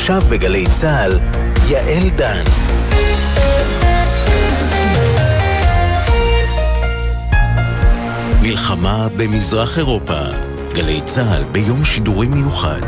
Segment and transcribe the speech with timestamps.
[0.00, 1.18] עכשיו בגלי צה"ל,
[1.68, 2.44] יעל דן.
[8.42, 10.20] מלחמה במזרח אירופה,
[10.72, 12.80] גלי צה"ל ביום שידורי מיוחד.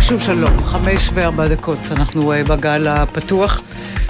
[0.00, 3.60] שוב שלום, חמש וארבע דקות, אנחנו אה, בגל הפתוח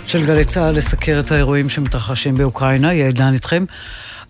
[0.06, 3.64] של גלי צה"ל לסקר את האירועים שמתרחשים באוקראינה, יעל דן איתכם.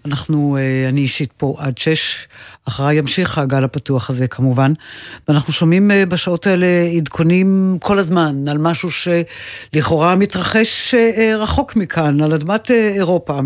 [0.04, 2.28] אנחנו, אה, אני אישית פה עד שש,
[2.68, 4.72] אחריי ימשיך הגל הפתוח הזה כמובן.
[5.28, 12.20] ואנחנו שומעים אה, בשעות האלה עדכונים כל הזמן על משהו שלכאורה מתרחש אה, רחוק מכאן,
[12.20, 13.40] על אדמת אירופה,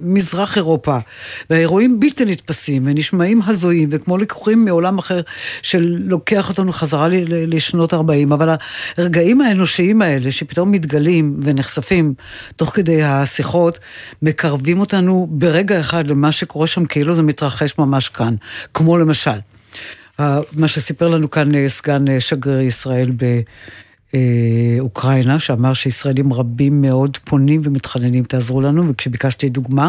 [0.00, 0.98] מזרח אירופה.
[1.50, 5.20] והאירועים בלתי נתפסים ונשמעים הזויים וכמו לקוחים מעולם אחר
[5.62, 8.32] שלוקח אותנו חזרה לשנות 40.
[8.32, 8.54] אבל
[8.96, 12.14] הרגעים האנושיים האלה שפתאום מתגלים ונחשפים
[12.56, 13.78] תוך כדי השיחות,
[14.22, 18.34] מקרבים אותנו ברגע אחד למה שקורה שם כאילו זה מתרחש ממש כאן.
[18.74, 19.38] כמו למשל,
[20.18, 23.12] מה שסיפר לנו כאן אה, סגן אה, שגריר ישראל
[24.12, 29.88] באוקראינה, שאמר שישראלים רבים מאוד פונים ומתחננים, תעזרו לנו, וכשביקשתי דוגמה,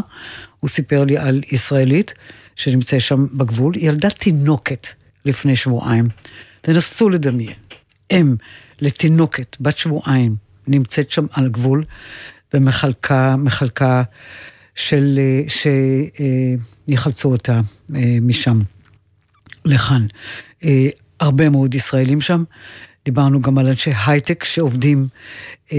[0.59, 2.13] הוא סיפר לי על ישראלית
[2.55, 4.87] שנמצאת שם בגבול, ילדה תינוקת
[5.25, 6.07] לפני שבועיים.
[6.61, 7.53] תנסו לדמיין,
[8.11, 8.35] אם
[8.81, 10.35] לתינוקת בת שבועיים
[10.67, 11.83] נמצאת שם על הגבול
[12.53, 14.03] ומחלקה, מחלקה
[14.80, 15.44] של, אה,
[16.88, 17.61] שיחלצו אותה
[17.95, 18.59] אה, משם
[19.66, 20.05] לכאן.
[20.63, 20.88] אה,
[21.19, 22.44] הרבה מאוד ישראלים שם.
[23.09, 25.07] דיברנו גם על אנשי הייטק שעובדים,
[25.73, 25.77] אה,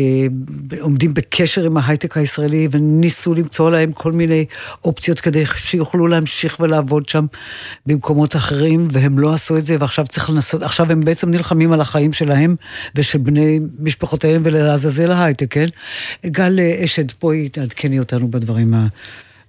[0.80, 4.44] עומדים בקשר עם ההייטק הישראלי וניסו למצוא להם כל מיני
[4.84, 7.26] אופציות כדי שיוכלו להמשיך ולעבוד שם
[7.86, 11.80] במקומות אחרים, והם לא עשו את זה, ועכשיו צריך לנסות, עכשיו הם בעצם נלחמים על
[11.80, 12.56] החיים שלהם
[12.94, 15.66] ושל בני משפחותיהם ולעזאזל ההייטק, כן?
[16.26, 18.86] גל אשד פה תעדכני אותנו בדברים ה...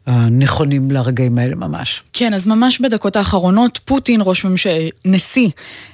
[0.08, 2.04] הנכונים לרגעים האלה ממש.
[2.14, 4.70] כן, אז ממש בדקות האחרונות, פוטין, ראש ממשל...
[5.06, 5.50] נשיא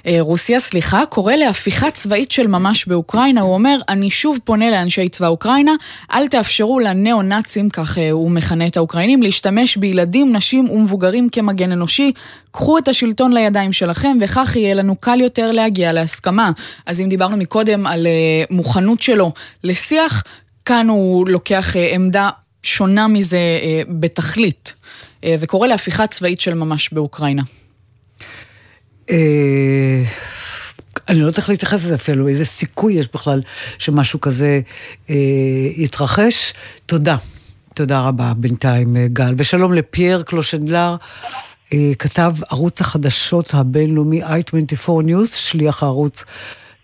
[0.06, 3.40] אה, רוסיה, סליחה, קורא להפיכה צבאית של ממש באוקראינה.
[3.40, 5.72] הוא אומר, אני שוב פונה לאנשי צבא אוקראינה,
[6.12, 12.12] אל תאפשרו לניאו-נאצים, כך אה, הוא מכנה את האוקראינים, להשתמש בילדים, נשים ומבוגרים כמגן אנושי.
[12.50, 16.50] קחו את השלטון לידיים שלכם, וכך יהיה לנו קל יותר להגיע להסכמה.
[16.86, 19.32] אז אם דיברנו מקודם על אה, מוכנות שלו
[19.64, 20.22] לשיח,
[20.64, 22.30] כאן הוא לוקח עמדה
[22.62, 24.74] שונה מזה אה, בתכלית,
[25.24, 27.42] אה, וקורא להפיכה צבאית של ממש באוקראינה.
[29.10, 30.02] אה,
[31.08, 33.42] אני לא יודעת איך להתייחס לזה אפילו, איזה סיכוי יש בכלל
[33.78, 34.60] שמשהו כזה
[35.10, 35.14] אה,
[35.76, 36.52] יתרחש.
[36.86, 37.16] תודה.
[37.74, 39.34] תודה רבה בינתיים, גל.
[39.36, 40.96] ושלום לפייר קלושנדלר,
[41.72, 46.24] אה, כתב ערוץ החדשות הבינלאומי i24 News, שליח הערוץ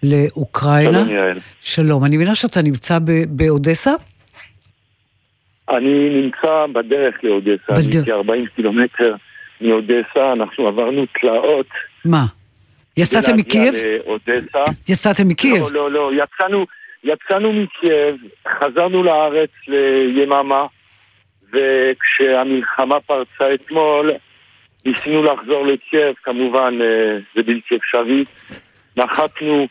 [0.03, 1.05] לאוקראינה.
[1.05, 1.41] שלום יעל.
[1.61, 2.99] שלום, אני מבינה שאתה נמצא
[3.29, 3.93] באודסה?
[5.69, 8.09] אני נמצא בדרך לאודסה, בדרך.
[8.29, 9.15] אני כ-40 קילומטר
[9.61, 11.67] מאודסה, אנחנו עברנו תלאות.
[12.05, 12.25] מה?
[12.97, 13.75] יצאתם מקייב?
[13.75, 14.65] לאודסה.
[14.89, 15.63] יצאתם מקייב?
[15.63, 16.67] לא, לא, לא, יצאנו,
[17.05, 18.17] יצאנו מקייב,
[18.49, 19.51] חזרנו לארץ
[20.15, 20.67] ליממה,
[21.53, 24.11] וכשהמלחמה פרצה אתמול,
[24.85, 28.25] ניסינו לחזור לקייב, כמובן אה, זה בלתי אפשרי.
[28.97, 29.67] נחתנו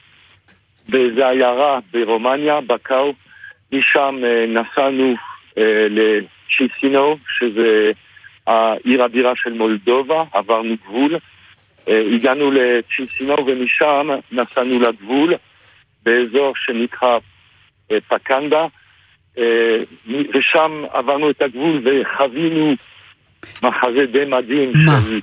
[0.89, 3.13] באיזה עיירה ברומניה, בקאו,
[3.71, 5.15] משם אה, נסענו
[5.89, 7.91] לצ'יסינו, שזה
[8.47, 11.15] העיר הבירה של מולדובה, עברנו גבול.
[11.87, 15.33] אה, הגענו לצ'יסינו ומשם נסענו לגבול
[16.03, 17.17] באזור שנקרא
[17.91, 18.65] אה, פקנדה,
[20.33, 22.73] ושם עברנו את הגבול וחווינו
[23.63, 25.19] מחזה די מדהים של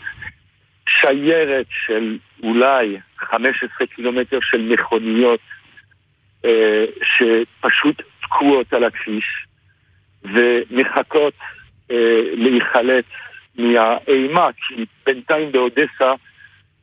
[0.89, 5.41] שיירת של אולי 15 קילומטר של מכוניות
[7.03, 9.47] שפשוט תקועות על הכביש.
[10.25, 11.35] ומחכות
[11.91, 13.05] אה, להיחלץ
[13.59, 16.15] מהאימה, כי בינתיים באודסה,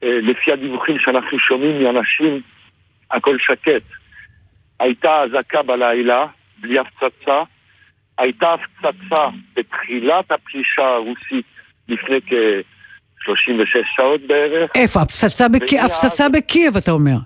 [0.03, 2.41] אה, לפי הדיווחים שאנחנו שומעים מאנשים,
[3.11, 3.83] הכל שקט.
[4.79, 6.25] הייתה אזעקה בלילה,
[6.57, 7.43] בלי הפצצה,
[8.17, 11.45] הייתה הפצצה בתחילת הפלישה הרוסית
[11.87, 14.71] לפני כ-36 שעות בערך.
[14.75, 15.01] איפה?
[15.01, 15.73] הפצצה, בק...
[15.85, 17.17] הפצצה בקייב, אתה אומר.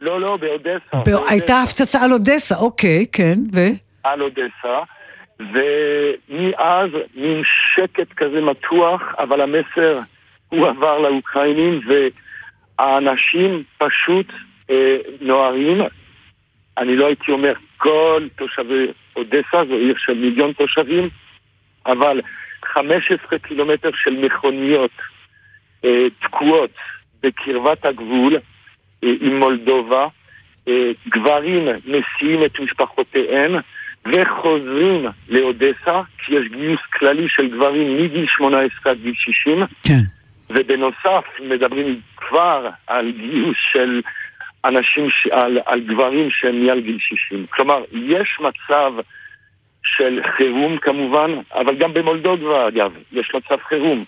[0.00, 0.96] לא, לא, באודסה.
[0.96, 1.10] ב...
[1.10, 1.30] באודסה.
[1.30, 3.58] הייתה הפצצה על אודסה, אוקיי, כן, ו...
[4.04, 4.80] על אודסה,
[5.40, 7.42] ומאז מין
[7.74, 9.98] שקט כזה מתוח, אבל המסר
[10.48, 11.80] הוא עבר לאוקראינים,
[12.78, 14.26] והאנשים פשוט
[14.70, 15.80] אה, נוהרים.
[16.78, 18.86] אני לא הייתי אומר כל תושבי
[19.16, 21.08] אודסה, זו עיר של מיליון תושבים,
[21.86, 22.20] אבל
[22.64, 24.90] 15 קילומטר של מכוניות
[25.84, 26.70] אה, תקועות
[27.22, 28.36] בקרבת הגבול
[29.04, 30.06] אה, עם מולדובה,
[30.68, 33.54] אה, גברים מסיעים את משפחותיהם,
[34.12, 39.62] וחוזרים לאודסה, כי יש גיוס כללי של גברים מגיל 18 עד גיל 60.
[39.82, 40.00] כן.
[40.50, 44.00] ובנוסף מדברים כבר על גיוס של
[44.64, 45.26] אנשים, ש...
[45.26, 47.46] על, על גברים שהם מעל גיל 60.
[47.46, 48.92] כלומר, יש מצב
[49.82, 54.04] של חירום כמובן, אבל גם במולדובה אגב, יש מצב חירום.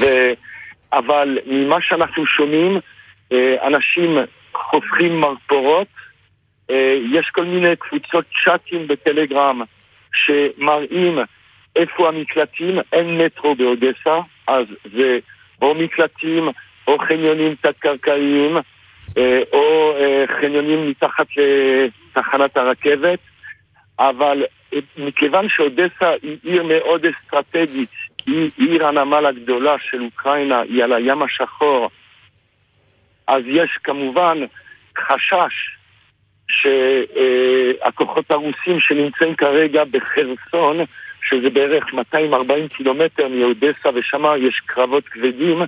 [0.00, 0.04] ו...
[0.92, 2.80] אבל ממה שאנחנו שומעים,
[3.32, 4.18] אה, אנשים
[4.54, 5.86] חופכים מרפורות,
[7.12, 9.62] יש כל מיני קבוצות צ'אטים בטלגרם
[10.14, 11.18] שמראים
[11.76, 15.18] איפה המקלטים, אין מטרו באודסה, אז זה
[15.62, 16.48] או מקלטים
[16.86, 18.56] או חניונים תת-קרקעיים
[19.18, 19.94] אה, או
[20.40, 23.18] חניונים מתחת לתחנת הרכבת,
[23.98, 24.44] אבל
[24.96, 27.90] מכיוון שאודסה היא עיר מאוד אסטרטגית,
[28.26, 31.90] היא עיר הנמל הגדולה של אוקראינה, היא על הים השחור,
[33.26, 34.38] אז יש כמובן
[34.98, 35.76] חשש
[36.48, 40.76] שהכוחות הרוסים שנמצאים כרגע בחרסון,
[41.28, 45.62] שזה בערך 240 קילומטר מאודסה, ושם יש קרבות כבדים,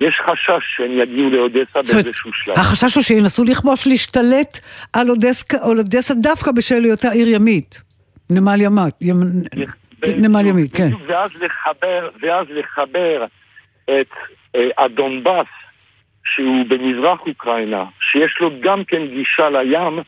[0.00, 2.58] יש חשש שהם יגיעו לאודסה באיזשהו שלב.
[2.58, 4.58] החשש הוא שינסו לכבוש, להשתלט
[4.92, 7.82] על אודסה, אודסה דווקא בשל היותה עיר ימית.
[8.30, 9.20] נמל ימית, ימ...
[10.06, 10.90] נמל ימית, כן.
[11.06, 13.24] ואז לחבר, ואז לחבר
[13.84, 14.10] את
[14.56, 15.46] אה, הדונבאס,
[16.24, 20.00] שהוא במזרח אוקראינה, שיש לו גם כן גישה לים,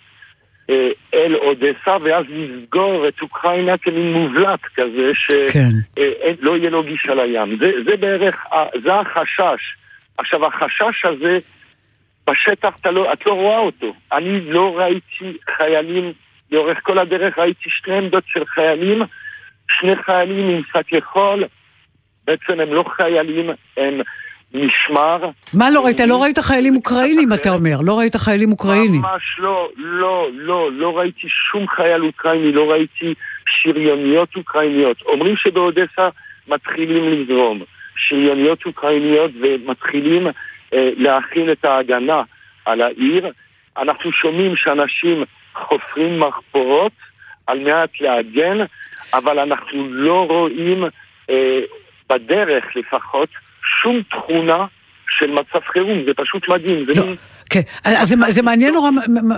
[1.14, 5.70] אל אודסה, ואז לסגור את אוקראינה כמין מובלט כזה, שלא כן.
[5.98, 7.58] אה, לא יהיה לו גישה לים.
[7.58, 8.46] זה, זה בערך,
[8.84, 9.76] זה החשש.
[10.18, 11.38] עכשיו, החשש הזה,
[12.30, 13.94] בשטח לא, את לא רואה אותו.
[14.12, 16.12] אני לא ראיתי חיילים,
[16.50, 19.02] לאורך כל הדרך ראיתי שתי עמדות של חיילים,
[19.80, 21.44] שני חיילים עם שק יכול,
[22.26, 24.00] בעצם הם לא חיילים, הם
[24.54, 25.30] משמר.
[25.54, 26.00] מה לא ראית?
[26.00, 27.76] לא ראית חיילים אוקראינים, אתה אומר.
[27.80, 29.00] לא ראית חיילים אוקראינים.
[29.00, 33.14] ממש לא, לא, לא, לא ראיתי שום חייל אוקראיני, לא ראיתי
[33.62, 35.02] שריוניות אוקראיניות.
[35.02, 36.08] אומרים שבאודסה
[36.48, 37.62] מתחילים לזרום
[37.96, 40.26] שריוניות אוקראיניות ומתחילים
[40.72, 42.22] אה, להכין את ההגנה
[42.64, 43.32] על העיר.
[43.78, 46.92] אנחנו שומעים שאנשים חופרים מחפורות
[47.46, 48.58] על מנת להגן,
[49.14, 50.84] אבל אנחנו לא רואים
[51.30, 51.60] אה,
[52.08, 53.28] בדרך לפחות
[53.82, 54.66] שום תכונה
[55.08, 56.84] של מצב חירום, זה פשוט מדהים.
[56.86, 57.06] זה לא.
[57.06, 57.16] מין...
[57.56, 58.90] כן, אז זה, זה מעניין נורא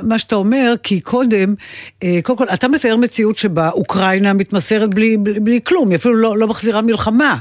[0.02, 1.54] מה שאתה אומר, כי קודם,
[2.02, 6.14] אה, קודם כל, אתה מתאר מציאות שבה אוקראינה מתמסרת בלי, בלי, בלי כלום, היא אפילו
[6.14, 7.36] לא, לא מחזירה מלחמה.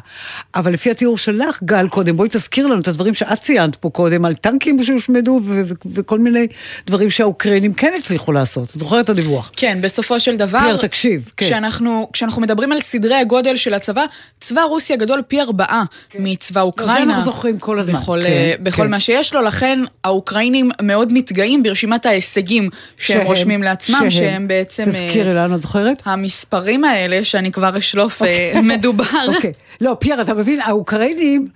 [0.55, 4.25] אבל לפי התיאור שלך, גל, קודם, בואי תזכיר לנו את הדברים שאת ציינת פה קודם,
[4.25, 5.39] על טנקים שהושמדו
[5.85, 6.47] וכל מיני
[6.87, 8.69] דברים שהאוקראינים כן הצליחו לעשות.
[8.75, 9.51] את זוכרת את הדיווח?
[9.55, 10.59] כן, בסופו של דבר...
[10.59, 11.31] פייר, תקשיב.
[11.37, 11.45] כן.
[11.45, 14.03] כשאנחנו, כשאנחנו מדברים על סדרי הגודל של הצבא,
[14.39, 16.19] צבא רוסיה גדול פי ארבעה כן.
[16.21, 16.95] מצבא אוקראינה.
[16.95, 17.99] זה אנחנו זוכרים כל הזמן.
[17.99, 18.91] בכל, כן, בכל כן.
[18.91, 20.66] מה שיש לו, לכן האוקראינים...
[20.67, 24.83] האוקראינים מאוד מתגאים ברשימת ההישגים שהם, שהם רושמים לעצמם, שהם, שהם בעצם...
[24.83, 26.03] תזכירי לנו, את זוכרת?
[26.05, 28.25] המספרים האלה, שאני כבר אשלוף, okay.
[28.25, 28.61] אוקיי.
[28.75, 29.05] מדובר.
[29.27, 29.51] אוקיי.
[29.51, 29.67] Okay.
[29.81, 31.47] לא, פייר, אתה מבין, האוקראינים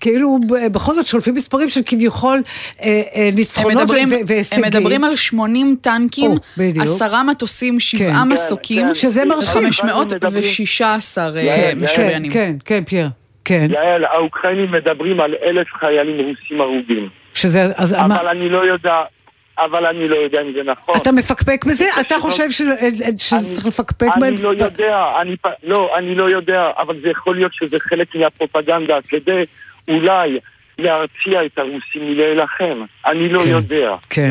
[0.00, 0.38] כאילו
[0.72, 2.42] בכל זאת שולפים מספרים של כביכול
[2.82, 3.90] אה, אה, ניצחונות
[4.26, 4.64] והישגים.
[4.64, 6.30] הם מדברים על 80 טנקים,
[6.80, 8.28] עשרה מטוסים, שבעה כן.
[8.28, 8.94] מסוקים, כן, כן.
[8.94, 9.72] שזה מרשים.
[9.72, 12.32] 516 אה, משוריינים.
[12.32, 13.08] כן, כן, פייר.
[13.44, 13.68] כן.
[13.70, 17.08] יעל, האוקראינים מדברים על אלף חיילים רוסים הרוגים.
[17.34, 17.70] שזה...
[17.76, 18.30] אז אבל מה...
[18.30, 19.02] אני לא יודע...
[19.58, 20.94] אבל אני לא יודע אם זה נכון.
[20.96, 21.84] אתה מפקפק בזה?
[22.00, 22.62] אתה חושב ש...
[23.16, 24.34] שזה צריך לפקפק בהם?
[24.34, 25.36] אני לא יודע, אני...
[25.62, 29.44] לא, אני לא יודע, אבל זה יכול להיות שזה חלק מהפרופגנדה, כדי
[29.88, 30.38] אולי
[30.78, 32.84] להרתיע את הרוסים מלהילחם.
[33.06, 33.94] אני לא כן, יודע.
[34.10, 34.30] כן.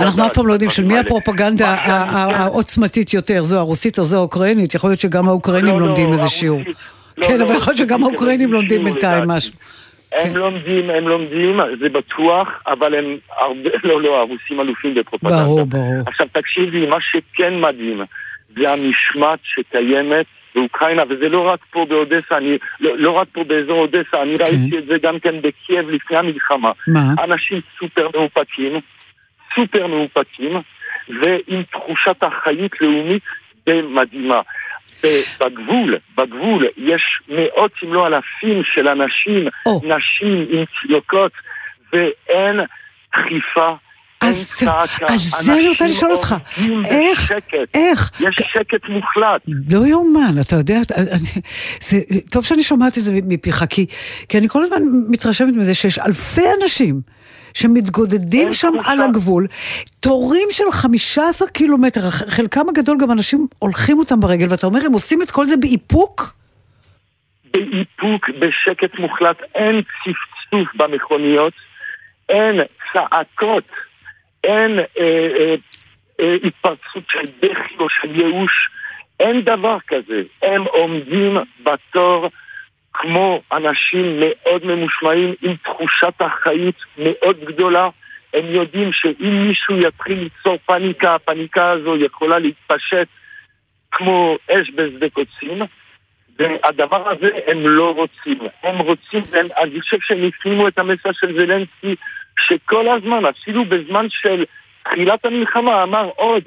[0.00, 4.74] אנחנו אף פעם לא יודעים של מי הפרופגנדה העוצמתית יותר, זו הרוסית או זו האוקראינית.
[4.74, 6.60] יכול להיות שגם האוקראינים לא, לא, לומדים איזה שיעור.
[7.18, 9.52] לא, כן, אבל יכול להיות שגם האוקראינים לומדים בינתיים משהו.
[10.14, 10.38] הם כן.
[10.38, 15.44] לומדים, הם לומדים, זה בטוח, אבל הם הרבה, לא, לא, הרוסים אלופים בפרופגנדה.
[15.44, 16.02] ברור, ברור.
[16.06, 18.00] עכשיו תקשיבי, מה שכן מדהים,
[18.56, 23.78] זה המשמעת שקיימת באוקראינה, וזה לא רק פה באודסה, אני, לא, לא רק פה באזור
[23.80, 24.44] אודסה, אני כן.
[24.44, 26.70] ראיתי את זה גם כן בקייב לפני המלחמה.
[26.88, 27.24] מה?
[27.24, 28.80] אנשים סופר מאופקים,
[29.54, 30.60] סופר מאופקים,
[31.08, 33.22] ועם תחושת אחריות לאומית
[33.68, 34.40] מדהימה.
[35.40, 39.86] בגבול, בגבול, יש מאות אם לא אלפים של אנשים, oh.
[39.86, 41.32] נשים עם צלוקות,
[41.92, 42.60] ואין
[43.12, 43.74] דחיפה.
[44.20, 44.64] אז,
[45.08, 46.34] אז זה אני רוצה לשאול אותך,
[46.90, 47.32] איך,
[47.74, 48.10] איך?
[48.20, 49.42] יש שקט מוחלט.
[49.72, 51.42] לא יאומן, אתה יודע, אני,
[51.80, 51.98] זה,
[52.30, 53.86] טוב שאני שומעת את זה מפיך, כי,
[54.28, 54.76] כי אני כל הזמן
[55.10, 57.00] מתרשמת מזה שיש אלפי אנשים
[57.54, 59.46] שמתגודדים שם על הגבול,
[60.00, 65.22] תורים של 15 קילומטר, חלקם הגדול גם אנשים הולכים אותם ברגל, ואתה אומר, הם עושים
[65.22, 66.34] את כל זה באיפוק?
[67.52, 71.52] באיפוק, בשקט מוחלט, אין צפצוף במכוניות,
[72.28, 72.60] אין
[72.92, 73.64] צעקות,
[74.44, 75.54] אין אה, אה,
[76.20, 78.70] אה, התפרצות של בכי או של ייאוש.
[79.20, 80.22] אין דבר כזה.
[80.42, 82.30] הם עומדים בתור
[82.94, 87.88] כמו אנשים מאוד ממושמעים, עם תחושת אחריות מאוד גדולה.
[88.34, 93.06] הם יודעים שאם מישהו יתחיל ליצור פאניקה, הפאניקה הזו יכולה להתפשט
[93.92, 95.62] כמו אש בשדה קוצים.
[96.38, 98.38] והדבר הזה הם לא רוצים.
[98.62, 101.94] הם רוצים, הם, אני חושב שהם הפנימו את המסר של זלנסקי,
[102.46, 104.44] שכל הזמן, אפילו בזמן של
[104.82, 106.42] תחילת המלחמה, אמר עוד,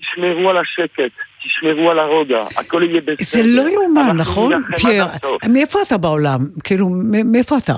[0.00, 1.12] תשמרו על השקט,
[1.46, 3.42] תשמרו על הרוגע, הכל יהיה בסדר.
[3.42, 5.04] זה לא יאומן, נכון, פייר?
[5.52, 6.38] מאיפה אתה בעולם?
[6.64, 6.88] כאילו,
[7.24, 7.74] מאיפה אתה?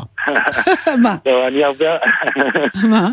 [1.02, 1.16] מה?
[1.26, 1.86] לא, אני הרבה...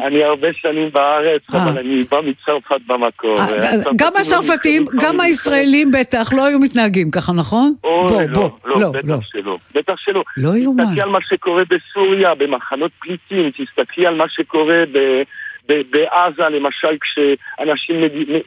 [0.06, 1.64] אני הרבה שנים בארץ, אה.
[1.64, 3.40] אבל אני בא מצרפת במקור.
[3.40, 7.74] אה, גם הצרפתים, גם הישראלים בטח לא היו מתנהגים ככה, נכון?
[7.82, 9.58] בוא, בוא, לא, לא, בטח שלא.
[9.76, 10.24] בטח שלא.
[10.38, 10.84] לא יאומן.
[10.84, 14.98] תסתכלי על מה שקורה בסוריה, במחנות פליטים, תסתכלי על מה שקורה ב...
[15.68, 18.02] בעזה למשל כשאנשים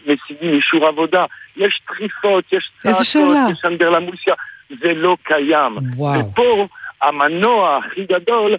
[0.07, 1.25] משיגים אישור עבודה,
[1.57, 4.35] יש דחיפות, יש צעקות, יש אנדרלמוסיה,
[4.83, 5.77] זה לא קיים.
[5.97, 6.21] וואו.
[6.21, 6.69] ופה
[7.03, 8.57] המנוע הכי גדול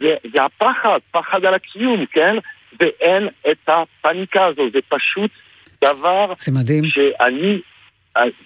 [0.00, 2.36] זה, זה הפחד, פחד על הקיום, כן?
[2.80, 5.30] ואין את הפניקה הזו, זה פשוט
[5.84, 6.32] דבר...
[6.38, 6.84] זה מדהים.
[6.84, 7.60] שאני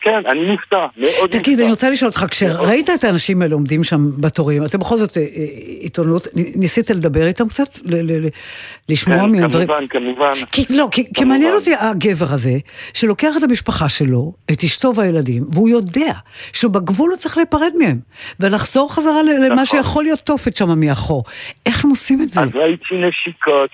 [0.00, 1.38] כן, אני מופתע, מאוד מופתע.
[1.38, 5.16] תגיד, אני רוצה לשאול אותך, כשראית את האנשים האלה עומדים שם בתורים, אתם בכל זאת
[5.16, 5.26] אה, אה,
[5.80, 7.64] עיתונות, ניסית לדבר איתם קצת?
[8.88, 9.68] לשמוע מהם דברים?
[9.68, 10.76] כן, כמובן, כמובן.
[10.78, 12.52] לא, כי מעניין אותי הגבר הזה,
[12.94, 16.12] שלוקח את המשפחה שלו, את אשתו והילדים, והוא יודע
[16.52, 17.98] שבגבול הוא צריך להיפרד מהם,
[18.40, 19.64] ולחזור חזרה למה נכון.
[19.64, 21.24] שיכול להיות תופת שם מאחור.
[21.66, 22.40] איך הם עושים את זה?
[22.40, 23.70] אז ראיתי נשיקות,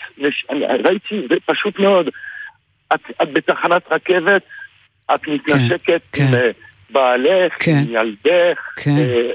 [0.84, 2.08] ראיתי, פשוט מאוד.
[3.22, 4.42] את בתחנת רכבת,
[5.14, 6.50] את מתנשקת כן, עם כן.
[6.90, 7.76] בעלך, כן.
[7.76, 8.90] עם ילדך, כן.
[8.90, 9.30] אה,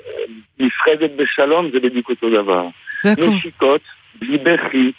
[0.60, 2.68] נפחדת בשלום, זה בדיוק אותו דבר.
[3.02, 3.26] זה הכול.
[3.26, 3.82] נשיקות,
[4.16, 4.92] בלי בכי,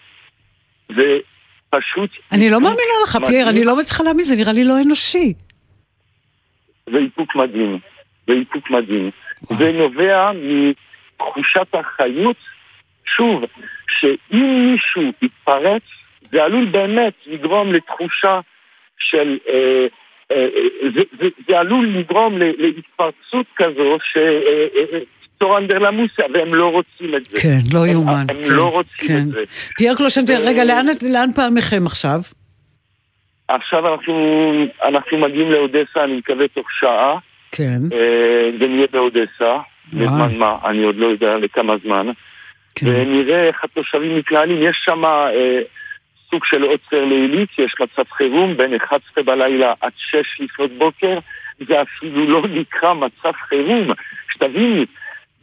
[0.91, 2.11] ופשוט...
[2.33, 5.35] אני לא מאמינה לך, פייר, אני לא מצליחה להאמין, זה נראה לי לא אנושי.
[6.91, 7.79] זה איפוק מדהים,
[8.27, 9.11] זה איפוק מדהים.
[9.59, 12.37] זה נובע מתחושת החיות,
[13.17, 13.45] שוב,
[13.89, 15.83] שאם מישהו יתפרץ,
[16.33, 18.41] זה עלול באמת לגרום לתחושה
[18.99, 19.39] של...
[19.49, 19.87] אה,
[20.95, 27.41] זה, זה, זה עלול לגרום להתפרצות כזו שתור אנדרלמוסיה, והם לא רוצים את זה.
[27.41, 28.27] כן, לא יאומן.
[28.29, 29.19] הם, כן, לא רוצים כן.
[29.19, 29.45] את זה.
[29.77, 32.21] פייר קלושנטר, רגע, לאן, לאן פעמכם עכשיו?
[33.49, 34.15] עכשיו אנחנו,
[34.85, 37.19] אנחנו מגיעים לאודסה, אני מקווה תוך שעה.
[37.53, 37.79] כן.
[37.93, 39.59] אה, ונהיה באודסה.
[39.93, 42.07] לזמן מה, אני עוד לא יודע לכמה זמן.
[42.75, 42.87] כן.
[42.87, 44.63] ונראה איך התושבים מתנהלים.
[44.63, 45.05] יש שם...
[45.05, 45.61] אה,
[46.33, 51.19] סוג של עוצר לילית, יש מצב חירום בין 11 בלילה עד 6 לפנות בוקר,
[51.69, 53.91] זה אפילו לא נקרא מצב חירום.
[54.33, 54.87] שתביני,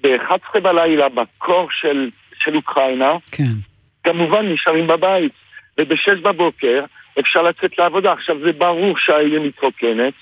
[0.04, 2.10] ב-11 בלילה בקור של,
[2.44, 3.54] של אוקראינה, כן.
[4.04, 5.32] כמובן נשארים בבית,
[5.78, 6.84] וב-6 בבוקר
[7.20, 8.12] אפשר לצאת לעבודה.
[8.12, 10.14] עכשיו זה ברור שהעיר מתרוקנת,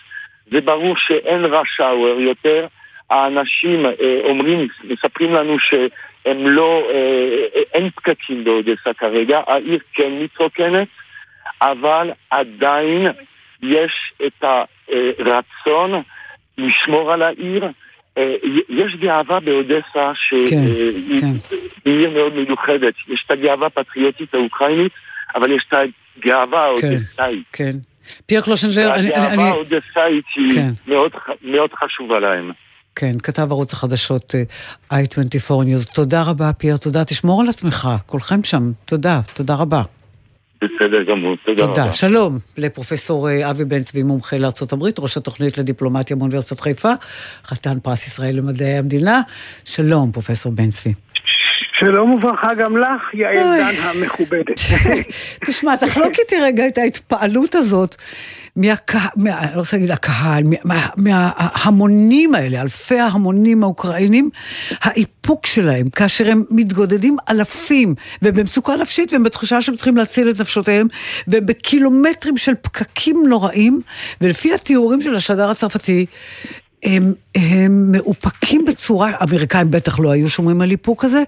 [0.51, 2.67] זה ברור שאין rush hour יותר,
[3.09, 5.73] האנשים אה, אומרים, מספרים לנו ש...
[6.25, 10.87] הם לא, אה, אין פקקים באודסה כרגע, העיר כן מתרוקנת,
[11.61, 13.07] אבל עדיין
[13.63, 16.01] יש את הרצון
[16.57, 17.65] לשמור על העיר.
[18.17, 18.35] אה,
[18.69, 20.65] יש גאווה באודסה שהיא כן,
[21.21, 21.91] כן.
[21.91, 22.93] עיר מאוד מיוחדת.
[23.07, 24.91] יש את הגאווה הפטריוטית האוקראינית,
[25.35, 25.73] אבל יש את
[26.17, 27.43] הגאווה האודסאית.
[27.53, 27.77] כן, כן.
[28.25, 29.13] פייר קלושנדלר, אני...
[29.15, 30.69] הגאווה האודסאית היא כן.
[30.87, 32.51] מאוד, מאוד חשובה להם.
[32.99, 34.35] כן, כתב ערוץ החדשות
[34.91, 35.93] אה, i24 News.
[35.93, 37.05] תודה רבה, פייר, תודה.
[37.05, 38.71] תשמור על עצמך, כולכם שם.
[38.85, 39.81] תודה, תודה רבה.
[40.61, 41.93] בסדר גמור, תודה, תודה רבה.
[41.93, 46.91] שלום לפרופסור אה, אבי בן צבי, מומחה לארה"ב, ראש התוכנית לדיפלומטיה באוניברסיטת חיפה,
[47.45, 49.21] חתן פרס ישראל למדעי המדינה.
[49.65, 50.93] שלום, פרופסור בן צבי.
[51.79, 54.59] שלום וברכה גם לך, יעל דן המכובדת.
[55.47, 57.95] תשמע, תחלוק איתי רגע את ההתפעלות הזאת
[58.57, 64.29] מהקהל, מה, אני לא רוצה להגיד הקהל, מה, מההמונים האלה, אלפי ההמונים האוקראינים,
[64.81, 70.87] האיפוק שלהם, כאשר הם מתגודדים אלפים, ובמצוקה נפשית, והם בתחושה שהם צריכים להציל את נפשותיהם,
[71.27, 73.81] ובקילומטרים של פקקים נוראים,
[74.21, 76.05] ולפי התיאורים של השדר הצרפתי,
[76.83, 77.03] הם,
[77.35, 81.23] הם מאופקים בצורה, האמריקאים בטח לא היו שומרים על איפוק כזה.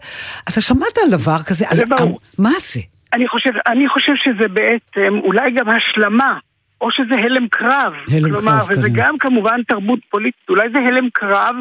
[0.50, 1.65] אתה שמעת על דבר כזה?
[1.65, 2.19] זה על, ברור.
[2.38, 2.79] מה זה?
[3.13, 6.38] אני חושב, אני חושב שזה בעצם אולי גם השלמה
[6.81, 7.93] או שזה הלם קרב.
[8.12, 9.07] הלם כלומר, קרב, וזה כנראה.
[9.07, 11.55] גם כמובן תרבות פוליטית, אולי זה הלם קרב,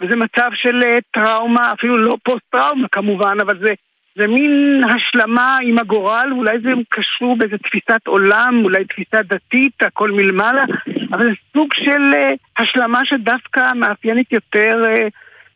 [0.00, 3.72] וזה מצב של אה, טראומה, אפילו לא פוסט-טראומה כמובן, אבל זה,
[4.16, 10.10] זה מין השלמה עם הגורל, אולי זה קשור באיזה תפיסת עולם, אולי תפיסה דתית, הכל
[10.10, 10.64] מלמעלה,
[11.12, 15.10] אבל זה סוג של uh, השלמה שדווקא מאפיינת יותר uh,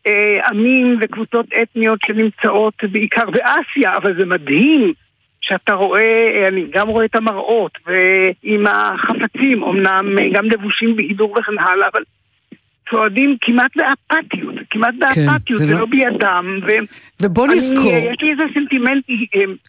[0.08, 4.92] uh, עמים וקבוצות אתניות שנמצאות בעיקר באסיה, אבל זה מדהים.
[5.40, 11.88] שאתה רואה, אני גם רואה את המראות, ועם החפצים, אמנם גם לבושים בהידור וכן הלאה,
[11.92, 12.02] אבל
[12.90, 16.58] צועדים כמעט באפתיות, כמעט כן, באפתיות, זה זה לא- לא בידם.
[16.66, 16.84] ו-
[17.22, 17.92] ובוא אני, נזכור.
[17.92, 19.14] יש לי איזה סנטימנט אה,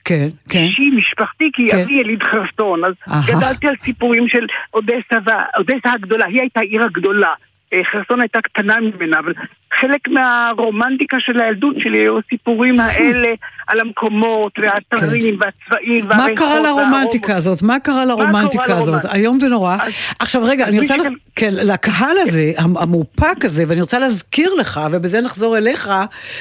[0.05, 0.59] כן, כן.
[0.59, 1.77] אישי, משפחתי, כי כן.
[1.79, 3.21] אבי יליד חרסון, אז אהה.
[3.27, 7.33] גדלתי על סיפורים של אודסה, ואודסה הגדולה, היא הייתה העיר הגדולה.
[7.74, 9.33] אה, חרסון הייתה קטנה ממנה, אבל
[9.81, 13.33] חלק מהרומנטיקה של הילדות שלי היו הסיפורים האלה
[13.67, 16.07] על המקומות והאתרים והצבעים כן.
[16.17, 16.59] מה והריחות קרה.
[16.59, 17.62] לרומנטיקה הזאת?
[17.62, 19.05] מה קרה לרומנטיקה הזאת?
[19.15, 19.77] איום ונורא.
[20.19, 20.95] עכשיו רגע, אני רוצה,
[21.36, 25.89] כן, לקהל הזה, המ- המאופק הזה, ואני רוצה להזכיר לך, ובזה נחזור אליך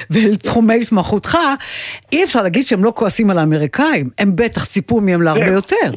[0.09, 1.37] ואל תחומי התמחותך,
[2.11, 5.47] אי אפשר להגיד שהם לא כועסים על האמריקאים, הם בטח ציפו מהם להרבה.
[5.49, 5.91] יותר.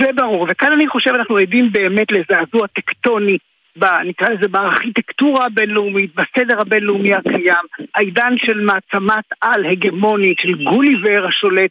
[0.00, 3.36] זה ברור, וכאן אני חושב אנחנו עדים באמת לזעזוע טקטוני,
[3.78, 7.64] ב, נקרא לזה בארכיטקטורה הבינלאומית, בסדר הבינלאומי הקיים,
[7.94, 11.70] העידן של מעצמת על הגמונית, של גוליבר השולט,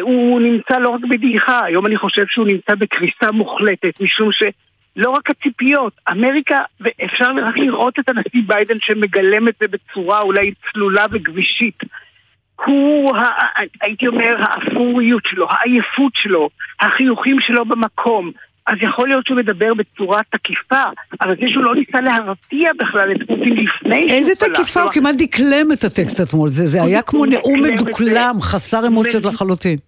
[0.00, 5.30] הוא נמצא לא רק בדעיכה, היום אני חושב שהוא נמצא בקריסה מוחלטת, משום שלא רק
[5.30, 11.78] הציפיות, אמריקה, ואפשר רק לראות את הנשיא ביידן שמגלם את זה בצורה אולי צלולה וכבישית.
[12.64, 13.16] הוא,
[13.80, 18.30] הייתי אומר, האפוריות שלו, העייפות שלו, החיוכים שלו במקום.
[18.66, 20.82] אז יכול להיות שהוא מדבר בצורה תקיפה,
[21.20, 24.32] אבל זה שהוא לא ניסה להרתיע בכלל את פוטין לפני שהוא איזה.
[24.34, 27.62] תקיפה, הוא כמעט דקלם את הטקסט אתמול, זה היה כמו נאום.
[27.62, 29.78] מדוקלם, חסר אמוציות לחלוטין.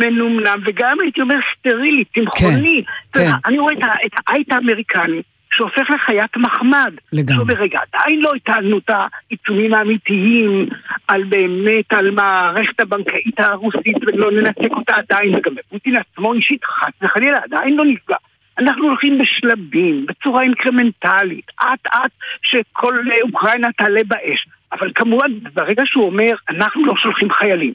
[0.00, 2.82] מנומנם, וגם הייתי אומר סטרילי, צמחוני.
[3.10, 3.36] אתה יודע, כן.
[3.46, 5.22] אני רואה את האייט האמריקני.
[5.56, 6.94] שהופך לחיית מחמד.
[7.12, 7.36] לגמרי.
[7.36, 10.68] שאומר, רגע, עדיין לא הטלנו את העיצומים האמיתיים
[11.08, 16.92] על באמת, על מערכת הבנקאית הרוסית, ולא ננתק אותה עדיין, וגם פוטין עצמו אישית, חס
[17.02, 18.16] וחלילה, עדיין לא נפגע.
[18.58, 22.10] אנחנו הולכים בשלבים, בצורה אינקרמנטלית, אט אט
[22.42, 24.46] שכל אוקראינה תעלה באש.
[24.72, 27.72] אבל כמובן, ברגע שהוא אומר, אנחנו לא שולחים חיילים.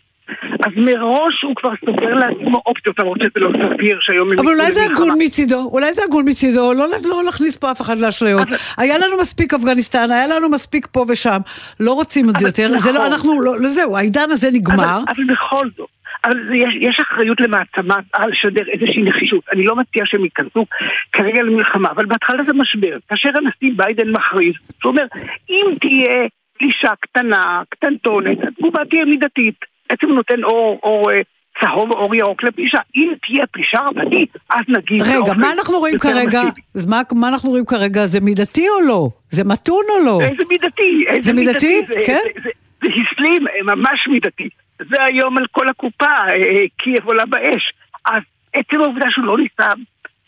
[0.65, 4.27] אז מראש הוא כבר סוגר לעצמו אופציות, למרות שזה לא סביר שהיום...
[4.39, 4.85] אבל אולי זה.
[4.85, 8.47] הגון מצידו, אולי זה הגון מצידו, לא, לא להכניס פה אף אחד לאשליות.
[8.47, 11.38] אבל- היה לנו מספיק אפגניסטן, היה לנו מספיק פה ושם,
[11.79, 13.11] לא רוצים את זה יותר, זה לא, נכון.
[13.11, 14.83] אנחנו, לא, לא, זהו, העידן הזה נגמר.
[14.83, 15.89] אבל, אבל בכל זאת,
[16.25, 19.44] אבל יש, יש אחריות למעצמה על לשדר איזושהי נחישות.
[19.53, 20.65] אני לא מציע שהם ייכנסו
[21.11, 22.98] כרגע למלחמה, אבל בהתחלה זה משבר.
[23.09, 25.05] כאשר הנשיא ביידן מכריז, הוא אומר,
[25.50, 29.71] אם תהיה פלישה קטנה, קטנטונת, התגובה תהיה מידתית.
[29.91, 31.21] בעצם נותן אור, אור אה,
[31.61, 32.79] צהוב, אור ירוק לפלישה.
[32.95, 35.01] אם תהיה פלישה רבנית, אז נגיד...
[35.01, 36.41] רגע, מה אנחנו רואים כרגע?
[36.75, 38.05] אז מה, מה אנחנו רואים כרגע?
[38.05, 39.09] זה מידתי או לא?
[39.29, 40.21] זה מתון או לא?
[40.21, 41.81] איזה מידתי, זה מידתי?
[41.87, 42.19] זה, כן?
[42.35, 42.49] זה, זה,
[42.83, 44.49] זה הסלים, אה, ממש מידתי.
[44.89, 47.73] זה היום על כל הקופה, אה, קייב עולה באש.
[48.05, 48.21] אז
[48.53, 49.71] עצם העובדה שהוא לא ניסה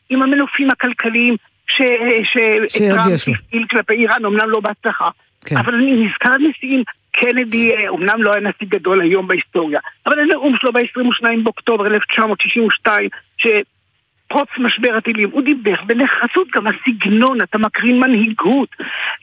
[0.10, 1.36] עם המנופים הכלכליים
[1.68, 1.82] ש-
[2.24, 3.34] ש- שעוד טראמפ יש לו.
[3.34, 5.10] הפעיל כלפי איראן, אמנם לא בהצלחה.
[5.46, 5.58] כן.
[5.58, 10.56] אבל אני נזכר נשיאים, קנדי אה, אמנם לא היה נשיא גדול היום בהיסטוריה, אבל הנאום
[10.62, 18.70] שלו ב-22 באוקטובר 1962, שפרוץ משבר הטילים, הוא דיבר בנחרצות גם הסגנון, אתה מקרין מנהיגות.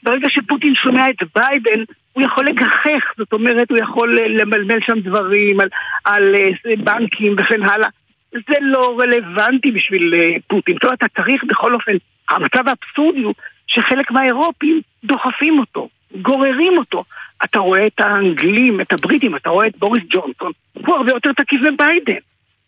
[0.03, 5.00] ברגע שפוטין שומע את ביידן, הוא יכול לגחך, זאת אומרת, הוא יכול אה, למלמל שם
[5.00, 5.68] דברים על,
[6.05, 7.88] על אה, בנקים וכן הלאה.
[8.33, 10.79] זה לא רלוונטי בשביל אה, פוטין.
[10.79, 11.92] טוב, אתה צריך בכל אופן,
[12.29, 13.35] המצב האבסורדי הוא
[13.66, 15.88] שחלק מהאירופים דוחפים אותו,
[16.22, 17.05] גוררים אותו.
[17.44, 20.53] אתה רואה את האנגלים, את הבריטים, אתה רואה את בוריס ג'ונסון,
[20.87, 22.20] הוא הרבה יותר תקיף מביידן.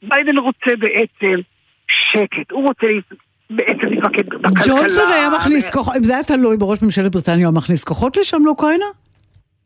[0.03, 1.41] ביידן רוצה בעצם
[1.89, 2.87] שקט, הוא רוצה
[3.51, 4.65] בעצם להתמקד בכלכלה.
[4.67, 8.45] ג'ונסון היה מכניס כוחות, אם זה היה תלוי בראש ממשלת בריטניה, הוא מכניס כוחות לשם
[8.45, 8.85] לאוקראינה?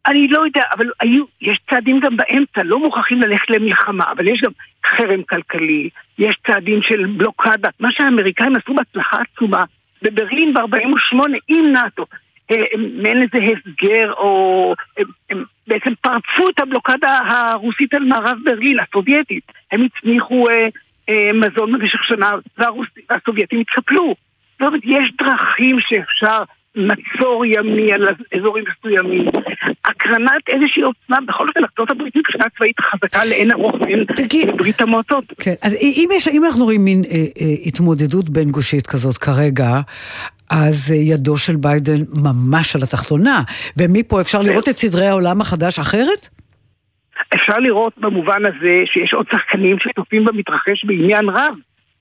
[0.06, 4.40] אני לא יודע, אבל היו, יש צעדים גם באמצע, לא מוכרחים ללכת למלחמה, אבל יש
[4.42, 4.50] גם
[4.86, 5.88] חרם כלכלי,
[6.18, 9.64] יש צעדים של בלוקדה, מה שהאמריקאים עשו בהצלחה עצומה
[10.02, 11.16] בברלין ב-48
[11.48, 12.04] עם נאט"ו,
[13.02, 19.52] מעין איזה הסגר, או הם, הם בעצם פרצו את הבלוקדה הרוסית על מערב ברלין, הסובייטית,
[19.72, 20.68] הם הצניחו אה,
[21.08, 22.34] אה, מזון במשך שנה,
[23.10, 24.14] והסובייטים התקפלו.
[24.52, 26.42] זאת אומרת, יש דרכים שאפשר
[26.76, 29.26] מצור ימי על אזורים מסוימים.
[29.84, 34.04] הקרנת איזושהי עוצמה, בכל אופן ארצות הברית מבחינה צבאית חזקה לאין ערוך בין
[34.56, 35.24] ברית המועצות.
[35.40, 39.80] כן, אז אם, יש, אם אנחנו רואים מין אה, אה, התמודדות בין גושית כזאת כרגע,
[40.50, 43.42] אז אה, ידו של ביידן ממש על התחתונה,
[43.76, 46.28] ומפה אפשר לראות את סדרי העולם החדש אחרת?
[47.34, 51.54] אפשר לראות במובן הזה שיש עוד שחקנים שצופים במתרחש בעניין רב.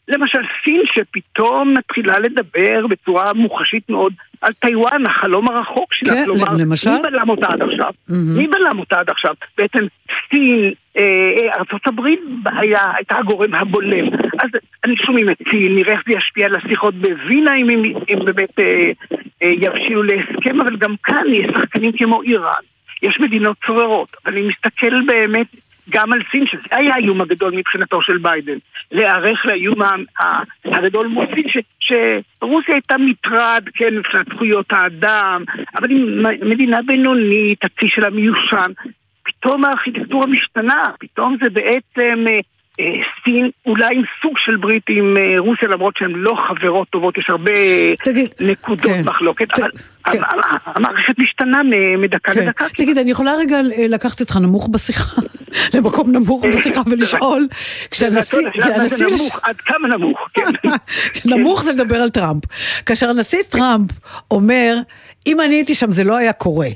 [0.08, 6.14] למשל סין שפתאום מתחילה לדבר בצורה מוחשית מאוד על טיוואן, החלום הרחוק שלה.
[6.14, 6.90] כן, כלומר, למשל?
[6.90, 7.92] מי בלם אותה עד עכשיו?
[8.10, 8.38] מהמם.
[8.38, 9.34] מי בלם אותה עד עכשיו?
[9.58, 9.86] בעצם
[10.30, 14.06] סין, אה, ארצות הברית היה, הייתה הגורם הבולם.
[14.40, 14.50] אז
[14.84, 17.70] אני שומעים את סין, נראה איך זה ישפיע על השיחות בווינה אם
[18.10, 18.92] הם באמת אה,
[19.44, 22.62] אה, יבשילו להסכם, אבל גם כאן יש שחקנים כמו איראן.
[23.02, 25.48] יש מדינות צוררות, אבל אני מסתכל באמת
[25.90, 28.58] גם על סין, שזה היה האיום הגדול מבחינתו של ביידן,
[28.92, 29.82] להיערך לאיום
[30.66, 35.44] הגדול מול סין, שרוסיה הייתה מטרד, כן, מבחינת זכויות האדם,
[35.76, 36.06] אבל היא
[36.42, 38.72] מדינה בינונית, הצי שלה מיושן.
[39.24, 42.40] פתאום הארכיטקטורה משתנה, פתאום זה בעצם אה,
[43.24, 47.30] סין אולי עם סוג של ברית עם אה, רוסיה, למרות שהן לא חברות טובות, יש
[47.30, 47.52] הרבה
[48.04, 49.72] תגיד, נקודות כן, מחלוקת, ת, אבל
[50.12, 50.20] כן.
[50.66, 51.62] המערכת משתנה
[51.98, 52.40] מדקה כן.
[52.40, 52.66] לדקה.
[52.70, 53.58] תגיד, אני יכולה רגע
[53.90, 55.22] לקחת אותך נמוך בשיחה,
[55.74, 57.48] למקום נמוך בשיחה ולשאול,
[57.92, 58.40] כשהנשיא...
[59.08, 60.70] נמוך, עד כמה נמוך, כן.
[61.26, 62.44] נמוך זה לדבר על טראמפ.
[62.86, 63.92] כאשר הנשיא טראמפ
[64.32, 64.76] אומר,
[65.28, 66.68] אם אני הייתי שם זה לא היה קורה.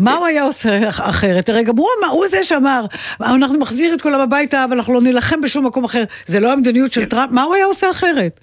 [0.00, 1.48] מה הוא היה עושה אחרת?
[1.48, 2.84] הרי גם הוא הוא זה שאמר,
[3.20, 6.04] אנחנו נחזיר את כולם הביתה, אבל אנחנו לא נילחם בשום מקום אחר.
[6.26, 8.40] זה לא המדיניות של טראמפ, מה הוא היה עושה אחרת?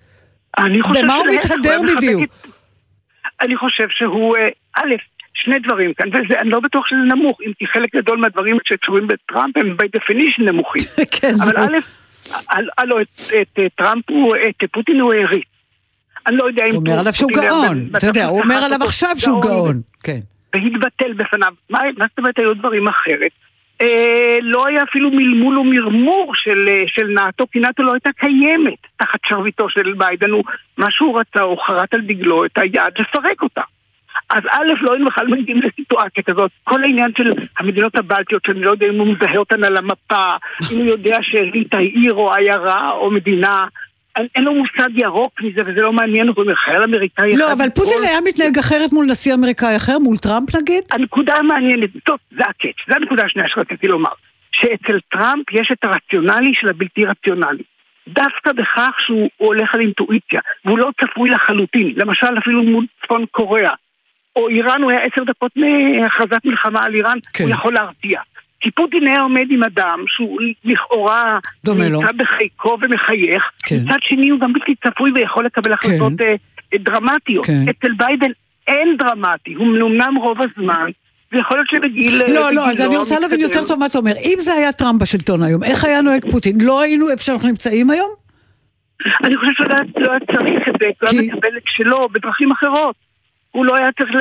[0.93, 2.23] במה הוא מתהדר בדיוק?
[3.41, 4.95] אני חושב שהוא, אה, א',
[5.33, 9.57] שני דברים כאן, ואני לא בטוח שזה נמוך, אם כי חלק גדול מהדברים שקשורים בטראמפ
[9.57, 10.83] הם by definition נמוכים.
[11.21, 11.77] כן, אבל א',
[12.77, 14.03] הלו, את טראמפ,
[14.49, 15.45] את פוטין הוא העריץ.
[16.27, 16.71] אני לא יודע אם...
[16.71, 20.19] הוא אומר עליו שהוא גאון, אתה יודע, הוא אומר עליו עכשיו שהוא גאון, כן.
[20.53, 21.53] והתבטל בפניו.
[21.69, 23.31] מה, מה זאת אומרת היו דברים אחרת?
[23.81, 28.87] אה, לא היה אפילו מלמול ומרמור של, אה, של נאט"ו, כי נאט"ו לא הייתה קיימת
[28.97, 30.29] תחת שרביטו של ביידן.
[30.29, 30.43] הוא,
[30.77, 33.61] מה שהוא רצה, הוא חרט על דגלו את היעד לפרק אותה.
[34.29, 36.51] אז א', לא היינו בכלל מגיעים לסיטואציה כזאת.
[36.63, 40.35] כל העניין של המדינות הבלטיות, שאני לא יודע אם הוא מזהה אותן על המפה,
[40.71, 43.65] אם הוא יודע שריגה היא עיר או עיירה או מדינה,
[44.35, 48.19] אין לו מושג ירוק מזה, וזה לא מעניין אותו, חייל אמריקאי לא, אבל פוטין היה
[48.25, 50.83] מתנהג אחרת מול נשיא אמריקאי אחר, מול טראמפ נגיד?
[50.91, 54.09] הנקודה המעניינת, טוב, זה ה catch, זה הנקודה השנייה שרציתי לומר.
[54.51, 57.63] שאצל טראמפ יש את הרציונלי של הבלתי רציונלי.
[58.07, 63.73] דווקא בכך שהוא הולך על אינטואיציה, והוא לא צפוי לחלוטין, למשל אפילו מול צפון קוריאה,
[64.35, 67.43] או איראן, הוא היה עשר דקות מהכרזת מלחמה על איראן, כן.
[67.43, 68.21] הוא יכול להרתיע.
[68.59, 73.79] כי פוטין היה עומד עם אדם שהוא לכאורה נמצא בחיקו ומחייך, כן.
[73.85, 75.89] מצד שני הוא גם בלתי צפוי ויכול לקבל כן.
[75.89, 76.35] החלטות כן.
[76.79, 77.45] דרמטיות.
[77.45, 77.65] כן.
[77.69, 78.31] אצל ביידן
[78.67, 80.89] אין דרמטי, הוא אמנם רוב הזמן.
[81.31, 82.23] ויכול להיות שבגיל...
[82.33, 84.13] לא, לא, אז אני רוצה להבין יותר טוב מה אתה אומר.
[84.17, 86.55] אם זה היה טראמפ בשלטון היום, איך היה נוהג פוטין?
[86.61, 88.09] לא היינו איפה שאנחנו נמצאים היום?
[89.23, 92.95] אני חושב שלא לא היה צריך את זה, הוא היה מקבל את שלו בדרכים אחרות.
[93.51, 94.11] הוא לא היה צריך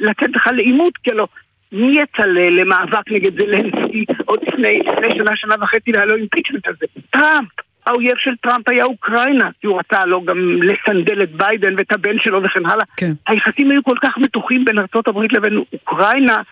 [0.00, 1.26] לצאת בכלל לעימות, כי לא,
[1.72, 6.86] מי יצא למאבק נגד זלנסקי עוד לפני, לפני שנה, שנה וחצי והיה לו impeachment הזה?
[7.10, 7.48] טראמפ!
[7.86, 12.18] האויב של טראמפ היה אוקראינה, כי הוא רצה לו גם לסנדל את ביידן ואת הבן
[12.18, 12.84] שלו וכן הלאה.
[12.96, 13.12] כן.
[13.26, 16.42] היחסים היו כל כך מתוחים בין ארה"ב לבין אוקראינה,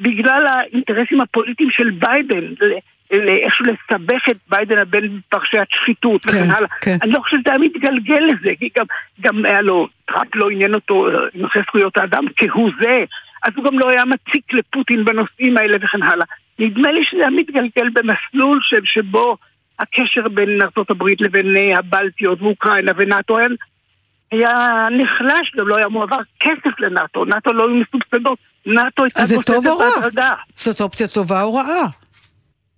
[0.00, 2.44] בגלל האינטרסים הפוליטיים של ביידן,
[3.10, 6.68] איכשהו לסבך את ביידן בין פרשיית שחיתות כן, וכן הלאה.
[6.80, 6.96] כן.
[7.02, 8.84] אני לא חושב שזה היה מתגלגל לזה, כי גם,
[9.20, 13.04] גם היה לו, טראמפ לא עניין אותו אה, נושא זכויות האדם כהוא זה,
[13.44, 16.26] אז הוא גם לא היה מציק לפוטין בנושאים האלה וכן הלאה.
[16.58, 19.36] נדמה לי שזה היה מתגלגל במסלול של, שבו
[19.78, 23.36] הקשר בין ארה"ב לבין אה, הבלטיות ואוקראינה ונאט"ו
[24.30, 29.50] היה, נחלש, גם לא היה מועבר כסף לנאט"ו, נאט"ו לא היו מסובסדות, נאט"ו הייתה גוססת
[29.78, 30.34] בהדרגה.
[30.54, 31.86] זאת אופציה טובה או רעה?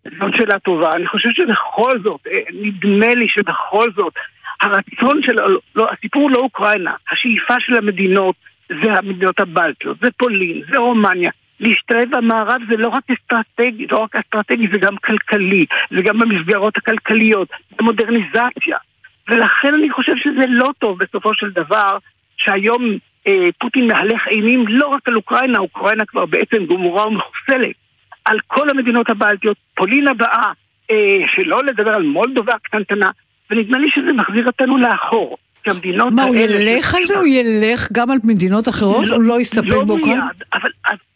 [0.05, 0.97] זאת שאלה טובה.
[0.97, 4.15] אני חושבת שבכל זאת, אה, נדמה לי שבכל זאת,
[4.61, 5.37] הרצון של,
[5.77, 8.37] לא, הסיפור הוא לא אוקראינה, השאיפה של המדינות
[8.69, 11.31] זה המדינות הבלטיות, זה פולין, זה רומניה.
[11.61, 16.77] להשתלב במערב זה לא רק אסטרטגי, לא רק אסטרטגי, זה גם כלכלי, זה גם במסגרות
[16.77, 18.77] הכלכליות, זה מודרניזציה.
[19.29, 21.99] ולכן אני חושב שזה לא טוב בסופו של דבר,
[22.37, 22.83] שהיום
[23.27, 27.77] אה, פוטין מהלך אימים לא רק על אוקראינה, אוקראינה כבר בעצם גמורה ומחוסלת,
[28.25, 30.53] על כל המדינות הבלטיות, פולין הבאה,
[30.91, 33.11] אה, שלא לדבר על מולדובה הקטנטנה,
[33.51, 35.37] ונדמה לי שזה מחזיר אותנו לאחור.
[35.67, 37.19] שהמדינות מה, הוא ילך על זה?
[37.19, 39.07] הוא ילך גם על מדינות אחרות?
[39.07, 40.25] לא, הוא לא יסתפק לא באוקראינה?
[40.25, 40.71] מיד, אבל,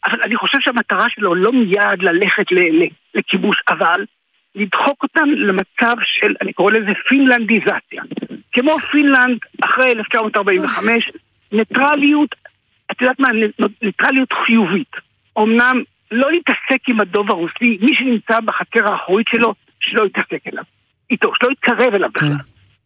[0.05, 2.45] אבל אני חושב שהמטרה שלו לא מיד ללכת
[3.15, 4.05] לכיבוש, אבל
[4.55, 8.03] לדחוק אותם למצב של, אני קורא לזה פינלנדיזציה.
[8.51, 11.11] כמו פינלנד אחרי 1945,
[11.51, 12.35] ניטרליות,
[12.91, 13.29] את יודעת מה,
[13.81, 14.91] ניטרליות חיובית.
[15.37, 20.63] אמנם לא להתעסק עם הדוב הרוסי, מי שנמצא בחצר האחורית שלו, שלא יתעסק אליו.
[21.11, 22.33] איתו, שלא יתקרב אליו בכלל.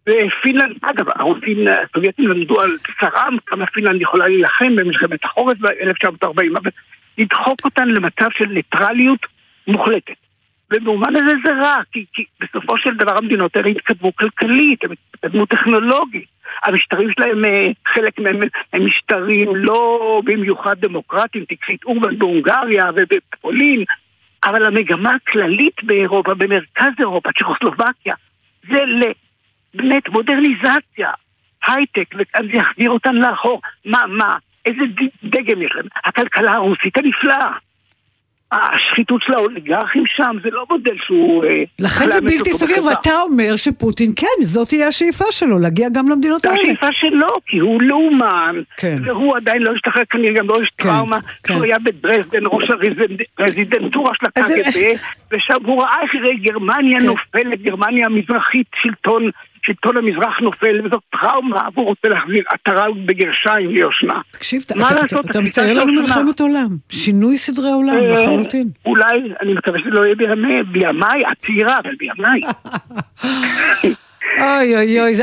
[0.10, 6.72] ופינלנד, אגב, הרוסים הסובייטים למדו על בשרם כמה פינלנד יכולה להילחם במלחמת החורף ב-1940, אבל
[7.18, 9.26] לדחוק אותן למצב של ניטרליות
[9.68, 10.15] מוחלטת.
[10.74, 15.46] ובמובן הזה זה רע, כי, כי בסופו של דבר המדינות האלה התקדמו כלכלית, הם התקדמו
[15.46, 16.26] טכנולוגית.
[16.63, 18.39] המשטרים שלהם, אה, חלק מהם
[18.74, 23.84] הם משטרים לא במיוחד דמוקרטיים, תקחי אורבן בהונגריה ובפולין,
[24.44, 28.15] אבל המגמה הכללית באירופה, במרכז אירופה, צ'כוסלובקיה,
[28.72, 28.84] זה
[29.75, 31.11] באמת מודרניזציה,
[31.67, 33.61] הייטק, וזה יחזיר אותן לאחור.
[33.85, 34.81] מה, מה, איזה
[35.23, 35.85] דגם יש להם?
[36.05, 37.51] הכלכלה הרוסית הנפלאה.
[38.51, 41.45] השחיתות של האוליגרכים שם זה לא מודל שהוא...
[41.45, 46.09] אה, לכן זה בלתי סביר, ואתה אומר שפוטין, כן, זאת תהיה השאיפה שלו, להגיע גם
[46.09, 46.57] למדינות האלה.
[46.61, 48.97] השאיפה שלו, כי הוא לאומן, כן.
[49.05, 51.53] והוא עדיין לא השתחרר, כנראה גם לא יש כן, טראומה, כן.
[51.53, 52.69] שהוא היה בדרזדן, ראש
[53.38, 54.79] הרזידנטורה של הקג"ב,
[55.31, 56.11] ושם הוא ראה איך
[56.41, 57.05] גרמניה כן.
[57.05, 59.29] נופלת, גרמניה המזרחית, שלטון
[59.65, 64.21] שלטון המזרח נופל, וזאת טראומה, והוא רוצה להחזיר עטרה בגרשיים ליושנה.
[64.32, 64.63] תקשיב,
[65.30, 68.67] אתה מצייר לנו מלחמת עולם, שינוי סדרי עולם אה, לחלוטין.
[68.86, 70.15] אולי, אני מקווה שזה לא יהיה
[70.71, 72.41] בימיי, הצעירה, אבל בימיי.
[74.39, 75.13] אוי אוי אוי,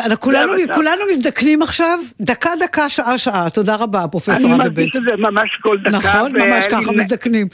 [0.75, 4.61] כולנו מזדקנים עכשיו, דקה דקה, שעה שעה, תודה רבה, פרופסור אבי בנץ.
[4.61, 5.91] אני מרגיש את זה ממש כל דקה.
[5.91, 7.47] נכון, ממש ככה מזדקנים.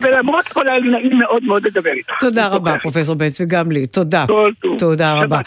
[0.00, 2.14] ולמרות כל האלה נעים מאוד מאוד לדבר איתך.
[2.20, 3.86] תודה רבה, פרופסור בנץ, וגם לי.
[3.86, 4.24] תודה.
[4.78, 5.40] תודה רבה.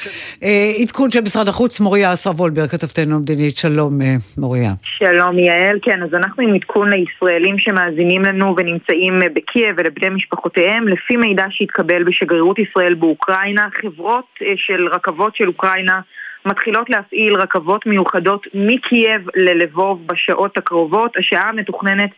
[0.43, 3.58] אה, עדכון של משרד החוץ, מוריה אסרה וולברג, כתבתנו המדינית.
[3.58, 4.73] שלום, אה, מוריה.
[4.84, 5.80] שלום, יעל.
[5.82, 10.88] כן, אז אנחנו עם עדכון לישראלים שמאזינים לנו ונמצאים אה, בקייב ולבני משפחותיהם.
[10.88, 15.99] לפי מידע שהתקבל בשגרירות ישראל באוקראינה, חברות של רכבות של אוקראינה
[16.45, 21.17] מתחילות להפעיל רכבות מיוחדות מקייב ללבוב בשעות הקרובות.
[21.17, 22.10] השעה המתוכננת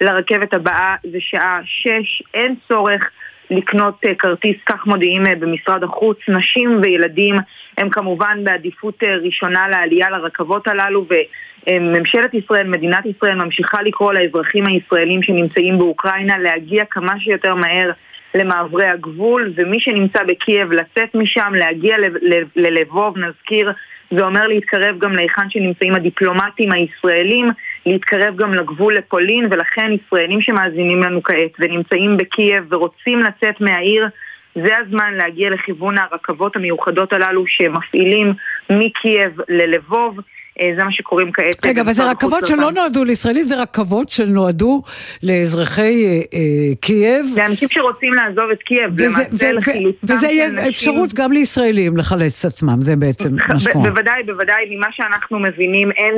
[0.00, 3.10] לרכבת הבאה זה שעה שש, אין צורך
[3.50, 6.18] לקנות uh, כרטיס, כך מודיעים uh, במשרד החוץ.
[6.28, 7.34] נשים וילדים
[7.78, 11.06] הם כמובן בעדיפות uh, ראשונה לעלייה לרכבות הללו
[11.66, 17.90] וממשלת ישראל, מדינת ישראל ממשיכה לקרוא לאזרחים הישראלים שנמצאים באוקראינה להגיע כמה שיותר מהר
[18.34, 21.96] למעברי הגבול ומי שנמצא בקייב לצאת משם, להגיע
[22.56, 23.72] ללבוב, נזכיר
[24.10, 27.50] זה אומר להתקרב גם להיכן שנמצאים הדיפלומטים הישראלים,
[27.86, 34.08] להתקרב גם לגבול לפולין, ולכן ישראלים שמאזינים לנו כעת ונמצאים בקייב ורוצים לצאת מהעיר,
[34.54, 38.32] זה הזמן להגיע לכיוון הרכבות המיוחדות הללו שמפעילים
[38.70, 40.18] מקייב ללבוב.
[40.60, 41.66] אה, זה מה שקוראים כעת.
[41.66, 44.82] רגע, אבל זה רכבות שלא נועדו לישראלים, זה רכבות שנועדו
[45.22, 47.26] לאזרחי אה, אה, קייב.
[47.36, 52.80] לאנשים שרוצים לעזוב את קייב, למעשה לחילוצם וזה יהיה אפשרות גם לישראלים לחלץ את עצמם,
[52.80, 53.90] זה בעצם מה שקורה.
[53.90, 56.14] בוודאי, בוודאי, ממה שאנחנו מבינים, אין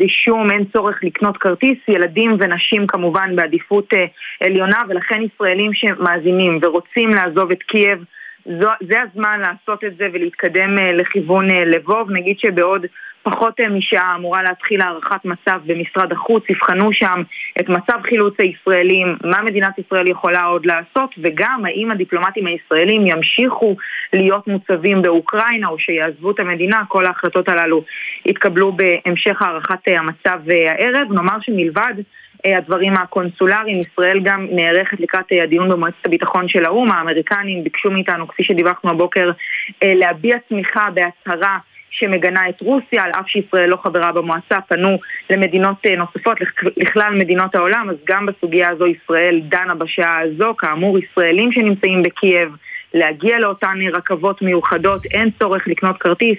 [0.00, 3.92] רישום, אין צורך לקנות כרטיס, ילדים ונשים כמובן בעדיפות
[4.40, 7.98] עליונה, ולכן ישראלים שמאזינים ורוצים לעזוב את קייב,
[8.60, 12.10] זו, זה הזמן לעשות את זה ולהתקדם לכיוון לבוב.
[12.10, 12.86] נגיד שבעוד
[13.30, 17.22] פחות אה, משעה אמורה להתחיל הערכת מצב במשרד החוץ, יבחנו שם
[17.60, 23.76] את מצב חילוץ הישראלים, מה מדינת ישראל יכולה עוד לעשות, וגם האם הדיפלומטים הישראלים ימשיכו
[24.12, 27.84] להיות מוצבים באוקראינה או שיעזבו את המדינה, כל ההחלטות הללו
[28.26, 31.12] יתקבלו בהמשך הערכת אה, המצב אה, הערב.
[31.12, 31.94] נאמר שמלבד
[32.44, 38.44] הדברים הקונסולריים, ישראל גם נערכת לקראת הדיון במועצת הביטחון של האו"ם, האמריקנים ביקשו מאיתנו, כפי
[38.44, 39.30] שדיווחנו הבוקר,
[39.84, 41.58] להביע תמיכה בהצהרה
[41.90, 44.98] שמגנה את רוסיה, על אף שישראל לא חברה במועצה, פנו
[45.30, 46.38] למדינות אה, נוספות,
[46.76, 52.56] לכלל מדינות העולם, אז גם בסוגיה הזו ישראל דנה בשעה הזו, כאמור ישראלים שנמצאים בקייב,
[52.94, 56.38] להגיע לאותן רכבות מיוחדות, אין צורך לקנות כרטיס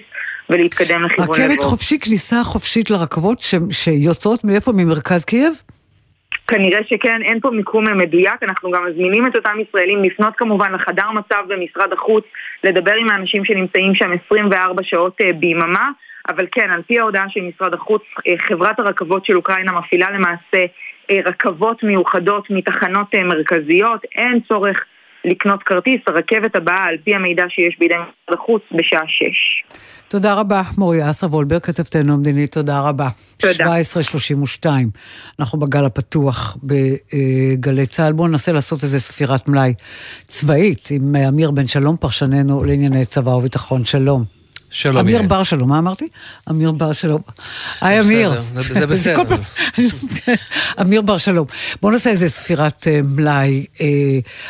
[0.50, 1.36] ולהתקדם לכיוון לבוא.
[1.36, 3.54] רכבת חופשי, כניסה חופשית לרכבות ש...
[3.70, 4.72] שיוצאות מאיפה?
[4.74, 5.52] ממרכז קייב?
[6.50, 11.10] כנראה שכן, אין פה מיקום מדויק, אנחנו גם מזמינים את אותם ישראלים לפנות כמובן לחדר
[11.10, 12.24] מצב במשרד החוץ,
[12.64, 15.90] לדבר עם האנשים שנמצאים שם 24 שעות אה, ביממה,
[16.28, 20.66] אבל כן, על פי ההודעה של משרד החוץ, אה, חברת הרכבות של אוקראינה מפעילה למעשה
[21.10, 24.84] אה, רכבות מיוחדות מתחנות מרכזיות, אין צורך
[25.24, 29.24] לקנות כרטיס, הרכבת הבאה, על פי המידע שיש בידי משרד החוץ, בשעה 6.
[30.08, 33.08] תודה רבה, מוריה אסרה וולברג, כתבתנו המדינית, תודה רבה.
[33.36, 33.76] תודה.
[33.76, 34.88] 1732,
[35.40, 38.12] אנחנו בגל הפתוח בגלי צה"ל.
[38.12, 39.74] בואו ננסה לעשות איזה ספירת מלאי
[40.22, 43.84] צבאית עם אמיר בן שלום, פרשננו לענייני צבא וביטחון.
[43.84, 44.39] שלום.
[44.70, 44.96] שלום.
[44.96, 46.08] אמיר בר שלום, מה אמרתי?
[46.50, 47.20] אמיר בר שלום.
[47.80, 48.42] היי אמיר.
[48.52, 49.22] זה בסדר.
[50.80, 51.46] אמיר בר שלום.
[51.82, 53.66] בואו נעשה איזה ספירת אה, מלאי.
[53.80, 53.86] אה,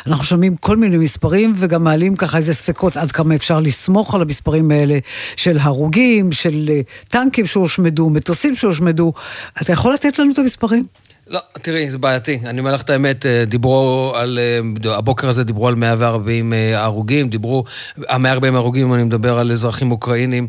[0.07, 4.21] אנחנו שומעים כל מיני מספרים וגם מעלים ככה איזה ספקות עד כמה אפשר לסמוך על
[4.21, 4.97] המספרים האלה
[5.35, 9.13] של הרוגים, של אה, טנקים שהושמדו, מטוסים שהושמדו.
[9.61, 10.85] אתה יכול לתת לנו את המספרים?
[11.27, 12.39] לא, תראי, זה בעייתי.
[12.45, 16.83] אני אומר לך את האמת, אה, דיברו על, אה, הבוקר הזה דיברו על 140 אה,
[16.83, 17.63] הרוגים, דיברו,
[18.09, 20.47] ה-140 הרוגים, אני מדבר על אזרחים אוקראינים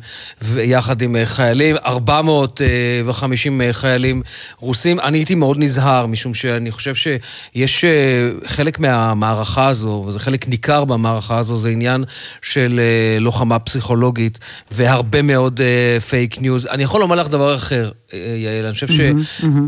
[0.57, 4.23] יחד עם חיילים, 450 חיילים
[4.61, 5.01] רוסים.
[5.01, 7.85] אני הייתי מאוד נזהר, משום שאני חושב שיש
[8.47, 12.05] חלק מהמערכה הזו, וזה חלק ניכר במערכה הזו, זה עניין
[12.43, 12.81] של
[13.21, 14.39] לוחמה פסיכולוגית
[14.71, 15.61] והרבה מאוד
[16.09, 16.67] פייק ניוז.
[16.67, 19.01] אני יכול לומר לך דבר אחר, יעל, אני חושב, ש...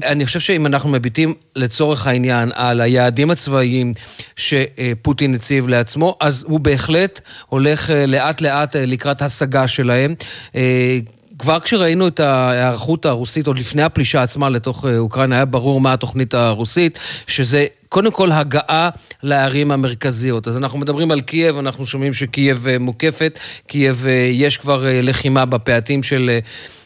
[0.07, 3.95] אני חושב שאם אנחנו מביטים לצורך העניין על היעדים הצבאיים
[4.37, 10.14] שפוטין הציב לעצמו, אז הוא בהחלט הולך אה, לאט לאט אה, לקראת השגה שלהם.
[10.55, 10.99] אה,
[11.38, 16.35] כבר כשראינו את ההיערכות הרוסית, עוד לפני הפלישה עצמה לתוך אוקראינה, היה ברור מה התוכנית
[16.35, 18.90] הרוסית, שזה קודם כל הגעה
[19.23, 20.49] לערים המרכזיות.
[20.49, 26.38] אז אנחנו מדברים על קייב, אנחנו שומעים שקייב מוקפת, קייב יש כבר לחימה בפאתים של...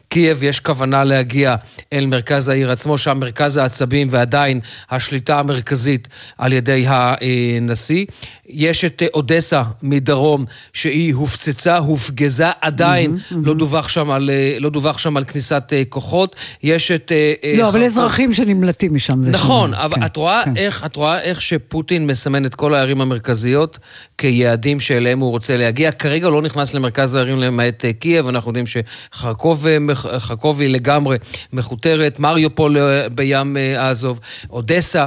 [0.09, 1.57] קייב יש כוונה להגיע
[1.93, 8.07] אל מרכז העיר עצמו, שם מרכז העצבים ועדיין השליטה המרכזית על ידי הנשיא.
[8.49, 14.99] יש את אודסה מדרום, שהיא הופצצה, הופגזה, עדיין mm-hmm, לא, דווח שם על, לא דווח
[14.99, 16.37] שם על כניסת אה, כוחות.
[16.63, 17.13] יש את...
[17.13, 19.23] אה, אה, לא, אבל אזרחים שנמלטים משם.
[19.23, 19.81] זה נכון, שם.
[19.81, 20.57] אבל כן, את, רואה כן.
[20.57, 23.79] איך, את רואה איך שפוטין מסמן את כל הערים המרכזיות
[24.19, 25.93] כיעדים שאליהם הוא רוצה להגיע.
[25.93, 29.67] כרגע הוא לא נכנס למרכז הערים למעט קייב, אנחנו יודעים שחרקוב
[30.59, 31.17] היא לגמרי
[31.53, 32.77] מכותרת, מריופול
[33.15, 35.07] בים עזוב, אודסה.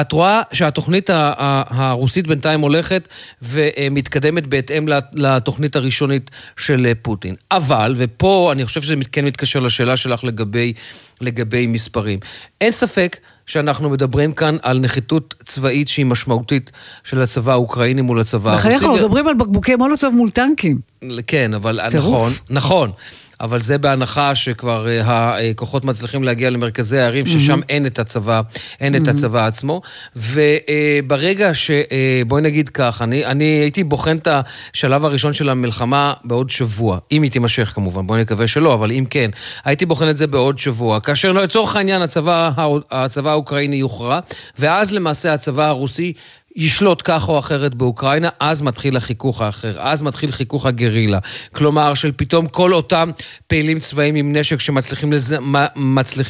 [0.00, 3.08] את רואה שהתוכנית הרוסית בינתיים הולכת
[3.42, 7.34] ומתקדמת בהתאם לתוכנית הראשונית של פוטין.
[7.50, 10.72] אבל, ופה אני חושב שזה כן מתקשר לשאלה שלך לגבי,
[11.20, 12.18] לגבי מספרים.
[12.60, 16.70] אין ספק שאנחנו מדברים כאן על נחיתות צבאית שהיא משמעותית
[17.04, 18.68] של הצבא האוקראיני מול הצבא הרוסי.
[18.68, 20.78] בחייך, אנחנו מדברים על בקבוקי מולוטוב מול טנקים.
[21.26, 22.14] כן, אבל טירוף.
[22.14, 22.92] נכון, נכון.
[23.40, 27.64] אבל זה בהנחה שכבר אה, הכוחות מצליחים להגיע למרכזי הערים, ששם mm-hmm.
[27.68, 28.40] אין את הצבא,
[28.80, 29.02] אין mm-hmm.
[29.02, 29.82] את הצבא עצמו.
[30.16, 31.70] וברגע ש...
[31.70, 36.98] אה, בואי נגיד כך, אני, אני הייתי בוחן את השלב הראשון של המלחמה בעוד שבוע,
[37.12, 39.30] אם היא תימשך כמובן, בואי נקווה שלא, אבל אם כן,
[39.64, 41.00] הייתי בוחן את זה בעוד שבוע.
[41.00, 42.50] כאשר לצורך העניין הצבא,
[42.90, 44.20] הצבא האוקראיני יוכרע,
[44.58, 46.12] ואז למעשה הצבא הרוסי
[46.56, 51.18] ישלוט כך או אחרת באוקראינה, אז מתחיל החיכוך האחר, אז מתחיל חיכוך הגרילה.
[51.54, 53.10] כלומר, של פתאום כל אותם
[53.46, 55.34] פעילים צבאיים עם נשק שמצליחים לז...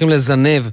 [0.08, 0.68] לזנב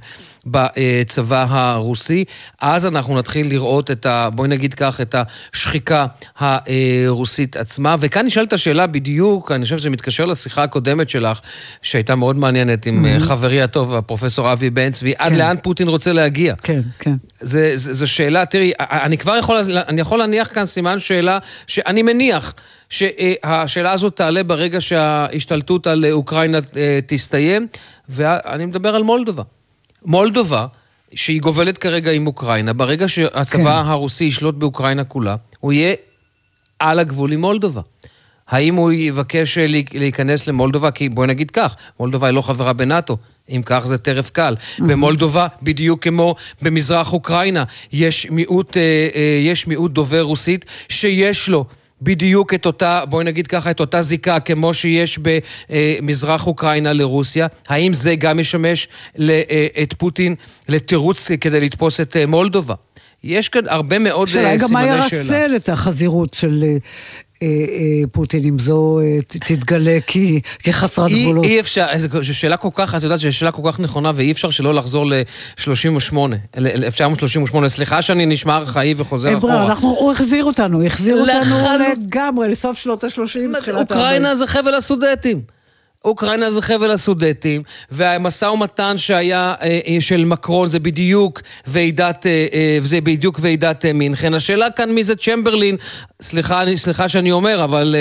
[0.46, 2.24] בצבא הרוסי,
[2.60, 4.28] אז אנחנו נתחיל לראות את ה...
[4.30, 6.06] בואי נגיד כך, את השחיקה
[6.38, 7.96] הרוסית עצמה.
[7.98, 11.40] וכאן נשאלת השאלה בדיוק, אני חושב שזה מתקשר לשיחה הקודמת שלך,
[11.82, 13.20] שהייתה מאוד מעניינת עם mm-hmm.
[13.20, 15.38] חברי הטוב, הפרופסור אבי בן צבי, עד כן.
[15.38, 16.54] לאן פוטין רוצה להגיע?
[16.62, 17.14] כן, כן.
[17.40, 19.56] זו שאלה, תראי, אני כבר יכול,
[19.88, 22.54] אני יכול להניח כאן סימן שאלה שאני מניח.
[22.90, 27.66] שהשאלה הזאת תעלה ברגע שההשתלטות על אוקראינה אה, תסתיים,
[28.08, 29.42] ואני מדבר על מולדובה.
[30.04, 30.66] מולדובה,
[31.14, 33.88] שהיא גובלת כרגע עם אוקראינה, ברגע שהצבא כן.
[33.88, 35.94] הרוסי ישלוט באוקראינה כולה, הוא יהיה
[36.78, 37.80] על הגבול עם מולדובה.
[38.48, 39.58] האם הוא יבקש
[39.94, 40.90] להיכנס למולדובה?
[40.90, 43.16] כי בואי נגיד כך, מולדובה היא לא חברה בנאטו.
[43.48, 44.54] אם כך זה טרף קל.
[44.78, 48.82] במולדובה, בדיוק כמו במזרח אוקראינה, יש מיעוט, אה,
[49.14, 51.64] אה, יש מיעוט דובר רוסית שיש לו
[52.02, 57.46] בדיוק את אותה, בואי נגיד ככה, את אותה זיקה כמו שיש במזרח אוקראינה לרוסיה?
[57.68, 58.88] האם זה גם ישמש
[59.20, 60.34] אה, את פוטין
[60.68, 62.74] לתירוץ כדי לתפוס את אה, מולדובה?
[63.24, 64.68] יש כאן הרבה מאוד סימני שאלה.
[64.68, 66.76] שאלה גם מה ירסן את החזירות של אה, אה,
[68.12, 69.98] פוטין, אם זו אה, תתגלה
[70.58, 71.44] כחסרת גבולות.
[71.44, 74.50] אי אפשר, זו שאלה כל כך, את יודעת זו שאלה כל כך נכונה, ואי אפשר
[74.50, 76.16] שלא לחזור ל-38,
[76.56, 77.68] ל-1938.
[77.68, 79.66] סליחה שאני נשמע ארכאי וחוזר אחורה.
[79.66, 83.10] אנחנו, הוא החזיר אותנו, החזיר אותנו לגמרי, לסוף שנות ה-30,
[83.60, 83.96] תחילת ה-40.
[83.96, 85.40] אוקראינה זה חבל הסודטים.
[86.04, 93.00] אוקראינה זה חבל הסודטים, והמשא ומתן שהיה אה, אה, של מקרון זה בדיוק ועידת, אה,
[93.02, 94.34] בדיוק ועידת מינכן.
[94.34, 95.76] השאלה כאן מי זה צ'מברלין,
[96.22, 97.96] סליחה, סליחה שאני אומר, אבל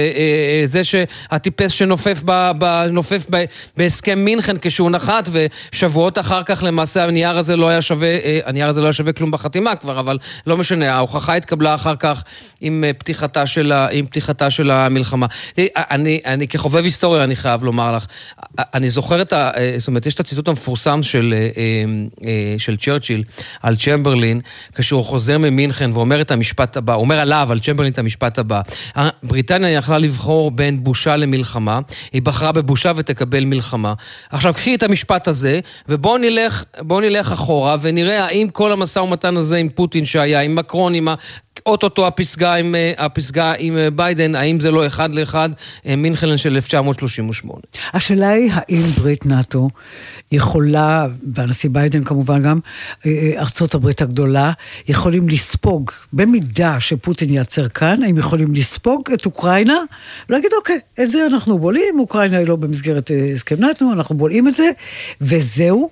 [0.65, 3.43] זה שהטיפס שנופף ב, ב, נופף ב,
[3.77, 8.79] בהסכם מינכן כשהוא נחת, ושבועות אחר כך למעשה הנייר הזה לא היה שווה, הנייר הזה
[8.79, 12.23] לא היה שווה כלום בחתימה כבר, אבל לא משנה, ההוכחה התקבלה אחר כך
[12.61, 15.25] עם פתיחתה של, עם פתיחתה של המלחמה.
[15.75, 18.05] אני, אני כחובב היסטוריה, אני חייב לומר, לך.
[18.57, 19.51] אני זוכר את ה...
[19.77, 21.49] זאת אומרת, יש את הציטוט המפורסם של, אה,
[22.27, 23.23] אה, של צ'רצ'יל
[23.61, 24.41] על צ'מברלין,
[24.75, 28.61] כשהוא חוזר ממינכן ואומר את המשפט הבא, אומר עליו, על צ'מברלין, את המשפט הבא.
[29.23, 31.79] בריטניה יכלה לבחור בין בושה למלחמה,
[32.13, 33.93] היא בחרה בבושה ותקבל מלחמה.
[34.29, 36.63] עכשיו, קחי את המשפט הזה, ובואו נלך,
[37.01, 41.15] נלך אחורה ונראה האם כל המשא ומתן הזה עם פוטין שהיה, עם מקרון, עם ה...
[41.65, 45.49] אוטוטו הפסגה עם, אה, הפסגה עם אה, ביידן, האם זה לא אחד לאחד
[45.85, 47.61] אה, מינכלן של 1938?
[47.93, 49.69] השאלה היא האם ברית נאט"ו
[50.31, 52.59] יכולה, והנשיא ביידן כמובן גם,
[53.37, 54.51] ארצות הברית הגדולה,
[54.87, 59.77] יכולים לספוג, במידה שפוטין ייעצר כאן, האם יכולים לספוג את אוקראינה
[60.29, 64.55] ולהגיד, אוקיי, את זה אנחנו בולעים, אוקראינה היא לא במסגרת הסכם נאט"ו, אנחנו בולעים את
[64.55, 64.69] זה,
[65.21, 65.89] וזהו.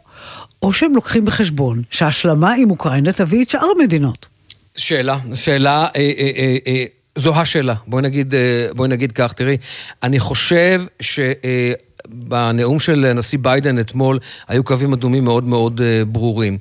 [0.61, 4.38] או שהם לוקחים בחשבון שהשלמה עם אוקראינה תביא את שאר המדינות.
[4.79, 7.75] שאלה, שאלה, אה, אה, אה, אה, זו השאלה.
[7.87, 8.39] בואי נגיד, אה,
[8.75, 9.57] בואי נגיד כך, תראי,
[10.03, 11.19] אני חושב ש...
[11.19, 11.73] אה,
[12.07, 16.57] בנאום של הנשיא ביידן אתמול היו קווים אדומים מאוד מאוד ברורים.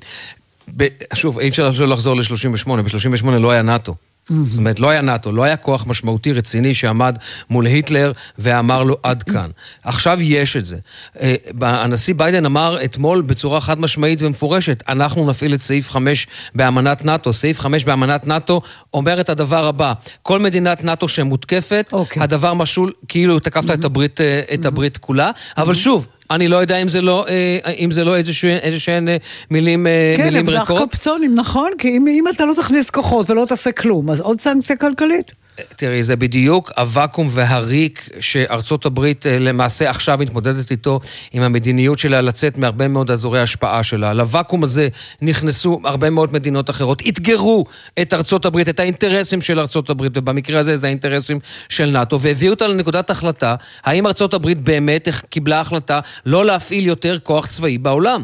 [1.13, 3.95] שוב, אי אפשר לחזור ל-38, ב-38 לא היה נאט"ו.
[4.29, 7.17] זאת אומרת, לא היה נאט"ו, לא היה כוח משמעותי רציני שעמד
[7.49, 9.49] מול היטלר ואמר לו עד כאן.
[9.83, 10.77] עכשיו יש את זה.
[11.21, 17.05] אה, הנשיא ביידן אמר אתמול בצורה חד משמעית ומפורשת, אנחנו נפעיל את סעיף 5 באמנת
[17.05, 17.33] נאט"ו.
[17.33, 18.61] סעיף 5 באמנת נאט"ו
[18.93, 21.95] אומר את הדבר הבא, כל מדינת נאט"ו שמותקפת, okay.
[21.95, 22.23] אוקיי.
[22.23, 26.77] הדבר משול כאילו תקפת את הברית, אה, את הברית כולה, אבל שוב, אני לא יודע
[26.77, 28.15] אם זה לא, אה, אם זה לא
[28.61, 29.17] איזשהן אה,
[29.51, 30.67] מילים, כן, מילים ריקות.
[30.67, 31.71] כן, הם קפצונים, נכון?
[31.77, 35.31] כי אם, אם אתה לא תכניס כוחות ולא תעשה כלום, אז עוד סנקציה כלכלית.
[35.75, 40.99] תראי, זה בדיוק הוואקום והריק שארצות הברית אה, למעשה עכשיו מתמודדת איתו
[41.31, 44.13] עם המדיניות שלה לצאת מהרבה מאוד אזורי השפעה שלה.
[44.13, 44.87] לוואקום הזה
[45.21, 47.65] נכנסו הרבה מאוד מדינות אחרות, אתגרו
[48.01, 51.39] את ארצות הברית, את האינטרסים של ארצות הברית, ובמקרה הזה זה האינטרסים
[51.69, 57.19] של נאט"ו, והביאו אותה לנקודת החלטה, האם ארצות הברית באמת קיבלה החלטה לא להפעיל יותר
[57.19, 58.23] כוח צבאי בעולם?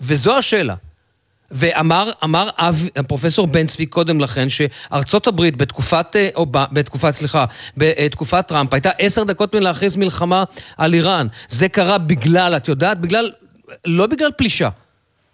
[0.00, 0.74] וזו השאלה.
[1.52, 7.44] ואמר אמר אב, פרופסור בן צבי קודם לכן, שארצות הברית בתקופת, אה, או בתקופת, סליחה,
[7.76, 10.44] בתקופת טראמפ הייתה עשר דקות מלהכריז מלחמה
[10.76, 11.26] על איראן.
[11.48, 13.30] זה קרה בגלל, את יודעת, בגלל,
[13.86, 14.68] לא בגלל פלישה.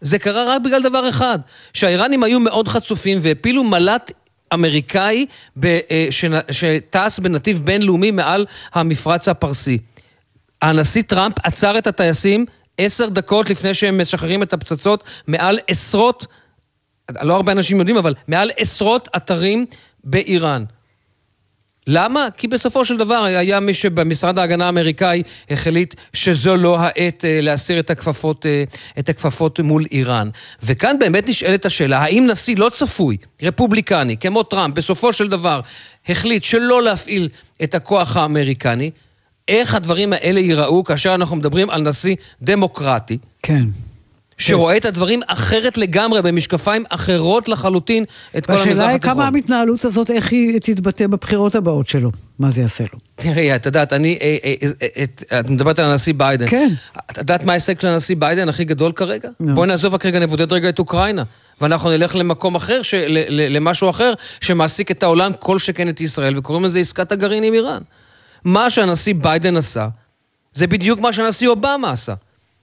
[0.01, 1.39] זה קרה רק בגלל דבר אחד,
[1.73, 4.13] שהאיראנים היו מאוד חצופים והפילו מל"ט
[4.55, 5.27] אמריקאי
[5.65, 6.09] אה,
[6.51, 9.79] שטס בנתיב בינלאומי מעל המפרץ הפרסי.
[10.63, 12.47] הנשיא טראמפ עצר את הטייסים
[12.79, 16.27] עשר דקות לפני שהם משחררים את הפצצות, מעל עשרות,
[17.23, 19.67] לא הרבה אנשים יודעים, אבל מעל עשרות אתרים
[20.05, 20.65] באיראן.
[21.91, 22.29] למה?
[22.37, 27.81] כי בסופו של דבר היה מי שבמשרד ההגנה האמריקאי החליט שזו לא העת אה, להסיר
[27.81, 28.65] את הכפפות, אה,
[28.99, 30.31] את הכפפות מול איראן.
[30.63, 35.61] וכאן באמת נשאלת השאלה, האם נשיא לא צפוי, רפובליקני, כמו טראמפ, בסופו של דבר
[36.09, 37.29] החליט שלא להפעיל
[37.63, 38.91] את הכוח האמריקני,
[39.49, 43.19] איך הדברים האלה ייראו כאשר אנחנו מדברים על נשיא דמוקרטי.
[43.43, 43.65] כן.
[44.39, 48.05] שרואה את הדברים אחרת לגמרי, במשקפיים אחרות לחלוטין
[48.39, 48.79] את כל המזרח התיכון.
[48.79, 52.99] והשאלה היא כמה המתנהלות הזאת, איך היא תתבטא בבחירות הבאות שלו, מה זה יעשה לו.
[53.17, 54.55] תראי, את יודעת, אני, אה, אה,
[55.33, 56.47] אה, את מדברת על הנשיא ביידן.
[56.47, 56.69] כן.
[57.11, 59.29] את יודעת מה ההישג של הנשיא ביידן הכי גדול כרגע?
[59.41, 61.23] בואי נעזוב רק רגע, נבודד רגע את אוקראינה.
[61.61, 62.81] ואנחנו נלך למקום אחר,
[63.31, 67.83] למשהו אחר, שמעסיק את העולם, כל שכן את ישראל, וקוראים לזה עסקת הגרעין עם איראן.
[68.45, 69.89] מה שהנשיא ביידן עשה,
[70.53, 72.15] זה בדיוק מה שהנשיא אובמה עשה.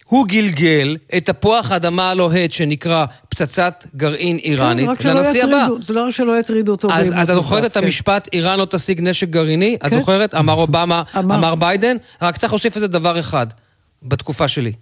[0.05, 5.67] הוא גלגל את תפוח האדמה הלוהט שנקרא פצצת גרעין איראנית כן, לנשיא הבא.
[5.89, 6.87] לא שלא יטרידו אותו.
[6.93, 7.83] אז אתה זוכרת את כן.
[7.83, 9.77] המשפט, איראן לא תשיג נשק גרעיני?
[9.79, 9.87] כן.
[9.87, 10.35] את זוכרת?
[10.35, 11.97] אמר אובמה, אמר ביידן?
[12.21, 13.47] רק צריך להוסיף איזה דבר אחד,
[14.03, 14.73] בתקופה שלי.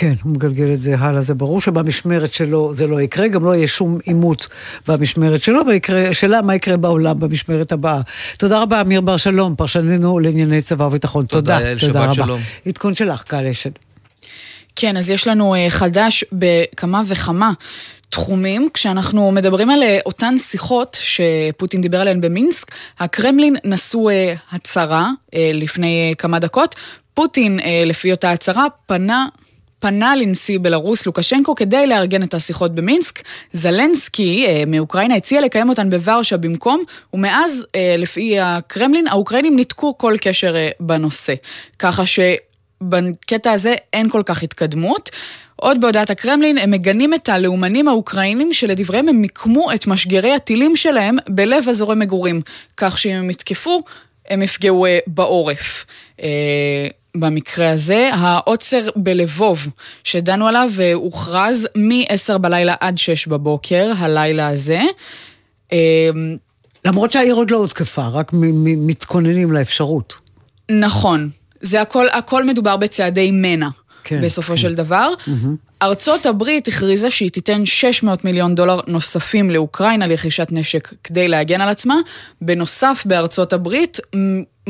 [0.00, 3.54] כן, הוא מגלגל את זה הלאה, זה ברור שבמשמרת שלו זה לא יקרה, גם לא
[3.54, 4.48] יהיה שום עימות
[4.88, 8.00] במשמרת שלו, והשאלה מה יקרה בעולם במשמרת הבאה.
[8.38, 11.24] תודה רבה, אמיר בר שלום, פרשננו לענייני צבא וביטחון.
[11.24, 12.14] תודה, תודה, תודה רבה.
[12.14, 12.40] שלום.
[12.66, 13.70] עדכון שלך, קהל אשד.
[14.76, 17.52] כן, אז יש לנו אה, חדש בכמה וכמה
[18.10, 18.68] תחומים.
[18.74, 25.10] כשאנחנו מדברים על אה, אותן שיחות שפוטין דיבר עליהן במינסק, הקרמלין נשאו אה, הצהרה
[25.54, 26.74] לפני כמה דקות.
[27.14, 29.26] פוטין, לפי אותה הצהרה, פנה
[29.80, 33.22] פנה לנשיא בלרוס לוקשנקו כדי לארגן את השיחות במינסק.
[33.52, 36.82] זלנסקי אה, מאוקראינה הציע לקיים אותן בוורשה במקום,
[37.14, 41.34] ומאז, אה, לפי הקרמלין, האוקראינים ניתקו כל קשר אה, בנושא.
[41.78, 45.10] ככה שבקטע הזה אין כל כך התקדמות.
[45.56, 51.16] עוד בהודעת הקרמלין, הם מגנים את הלאומנים האוקראינים שלדבריהם הם מיקמו את משגרי הטילים שלהם
[51.28, 52.40] בלב אזורי מגורים,
[52.76, 53.82] כך שאם הם יתקפו,
[54.28, 55.86] הם יפגעו בעורף.
[57.16, 59.68] במקרה הזה, העוצר בלבוב
[60.04, 64.82] שדנו עליו הוכרז מ-10 בלילה עד 6 בבוקר, הלילה הזה.
[65.72, 65.78] אמ,
[66.84, 68.30] למרות שהעיר עוד לא הותקפה, רק
[68.86, 70.14] מתכוננים לאפשרות.
[70.70, 71.30] נכון.
[71.60, 73.68] זה הכל, הכל מדובר בצעדי מנע,
[74.04, 74.56] כן, בסופו כן.
[74.56, 75.12] של דבר.
[75.18, 75.70] Mm-hmm.
[75.82, 81.68] ארצות הברית הכריזה שהיא תיתן 600 מיליון דולר נוספים לאוקראינה לרכישת נשק כדי להגן על
[81.68, 81.96] עצמה.
[82.40, 83.98] בנוסף, בארצות הברית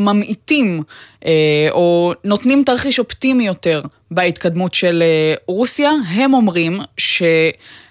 [0.00, 0.82] ממעיטים
[1.26, 5.92] אה, או נותנים תרחיש אופטימי יותר בהתקדמות של אה, רוסיה.
[6.08, 7.22] הם אומרים ש...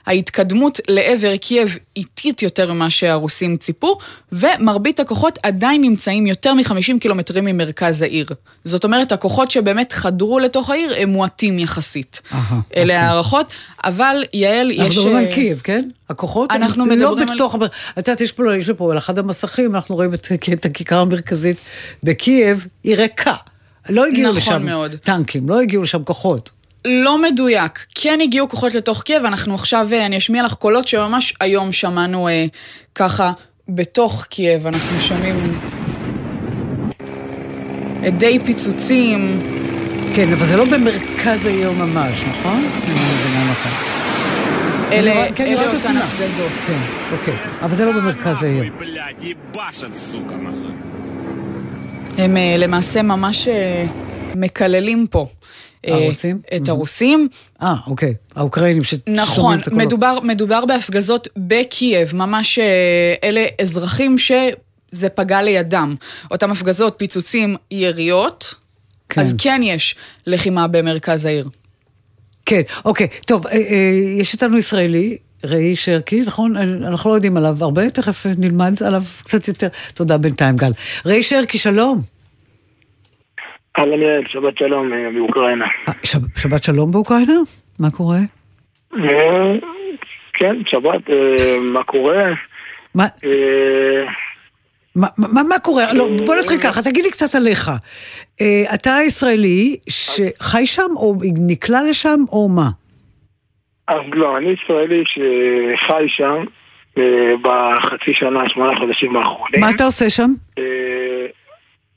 [0.10, 3.98] ההתקדמות לעבר קייב איטית יותר ממה שהרוסים ציפו,
[4.32, 8.26] ומרבית הכוחות עדיין נמצאים יותר מ-50 קילומטרים ממרכז העיר.
[8.64, 12.22] זאת אומרת, הכוחות שבאמת חדרו לתוך העיר הם מועטים יחסית.
[12.32, 12.96] אלה אוקיי.
[12.96, 13.46] הערכות,
[13.84, 14.80] אבל יעל, יש...
[14.80, 15.90] אנחנו מדברים על קייב, כן?
[16.10, 17.56] הכוחות אנחנו הם לא בתוך...
[17.56, 17.62] על...
[18.00, 21.58] את יודעת, יש פה, יש פה על אחד המסכים, אנחנו רואים את, את הכיכר המרכזית
[22.04, 23.36] בקייב, היא ריקה.
[23.90, 24.96] לא הגיעו נכון לשם מאוד.
[24.96, 26.50] טנקים, לא הגיעו לשם כוחות.
[26.86, 27.86] לא מדויק.
[27.96, 32.28] כן הגיעו כוחות לתוך קייב, אנחנו עכשיו, אה, אני אשמיע לך קולות שממש היום שמענו
[32.28, 32.46] אה,
[32.96, 33.32] ככה
[33.70, 35.60] בתוך קייב, אנחנו שומעים
[38.18, 39.42] די פיצוצים.
[40.16, 42.66] כן, אבל זה לא במרכז העיר ממש, נכון?
[42.84, 43.72] אני מבינה נכון.
[44.92, 45.98] אלה כן, אותן.
[45.98, 46.52] הפגזות.
[46.68, 46.80] כן,
[47.12, 47.36] אוקיי.
[47.62, 48.74] אבל זה לא במרכז העיר.
[52.20, 53.86] הם אה, למעשה ממש אה,
[54.36, 55.28] מקללים פה.
[55.88, 56.42] אה, הרוסים?
[56.56, 57.28] את הרוסים.
[57.62, 58.14] אה, אוקיי.
[58.36, 59.86] האוקראינים ששומעים נכון, את הקולות.
[59.86, 62.60] מדובר, מדובר בהפגזות בקייב, ממש
[63.24, 65.96] אלה אזרחים שזה פגע לידם.
[66.32, 68.54] אותם הפגזות, פיצוצים, יריות,
[69.10, 69.22] כן.
[69.22, 69.96] אז כן יש
[70.28, 71.50] לחימה במרכז העיר.
[72.46, 73.08] כן, אוקיי.
[73.26, 73.46] טוב,
[74.20, 76.58] יש איתנו ישראלי, ראי שרקי, נכון?
[76.58, 79.68] אה, אנחנו לא יודעים עליו הרבה, תכף אה, נלמד עליו קצת יותר.
[79.94, 80.72] תודה בינתיים, גל.
[81.06, 82.02] ראי שרקי, שלום.
[83.80, 85.66] אהלן יעל, שבת שלום אה, מאוקראינה.
[86.04, 87.34] שב- שבת שלום באוקראינה?
[87.80, 88.20] מה קורה?
[90.34, 91.02] כן, שבת,
[91.74, 92.24] מה קורה?
[92.96, 93.08] מה,
[94.96, 95.94] מה, מה, מה קורה?
[95.94, 97.72] לא, בוא נתחיל ככה, תגיד לי קצת עליך.
[98.74, 101.16] אתה ישראלי שחי שם, או
[101.48, 102.70] נקלע לשם, או מה?
[103.90, 106.44] אז לא, אני ישראלי שחי שם
[106.98, 109.60] אה, בחצי שנה, שמונה חודשים האחרונים.
[109.62, 110.30] מה אתה עושה שם?
[110.58, 111.26] אה,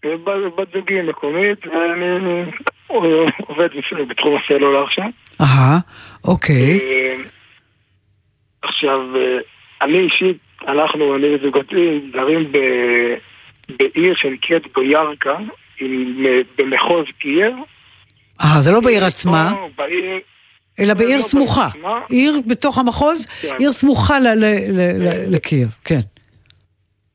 [0.04, 2.44] בת- זוגי מקומית, ואני
[2.90, 3.68] אה, עובד
[4.08, 5.08] בתחום הסלולר שם.
[5.40, 5.78] אהה,
[6.24, 6.80] אוקיי.
[8.62, 9.00] עכשיו,
[9.82, 10.36] אני אישית,
[10.68, 12.52] אנחנו, אני וזוגתי, גרים
[13.78, 15.36] בעיר שנקראת בוירקה,
[16.58, 17.54] במחוז קייב.
[18.40, 20.18] אה, זה לא בעיר עצמה, בעיר,
[20.80, 21.68] אלא בעיר לא סמוכה.
[21.72, 22.00] בעיר עצמה.
[22.08, 23.54] עיר בתוך המחוז, כן.
[23.58, 26.00] עיר סמוכה ל- ל- ל- ל- לקייב, כן.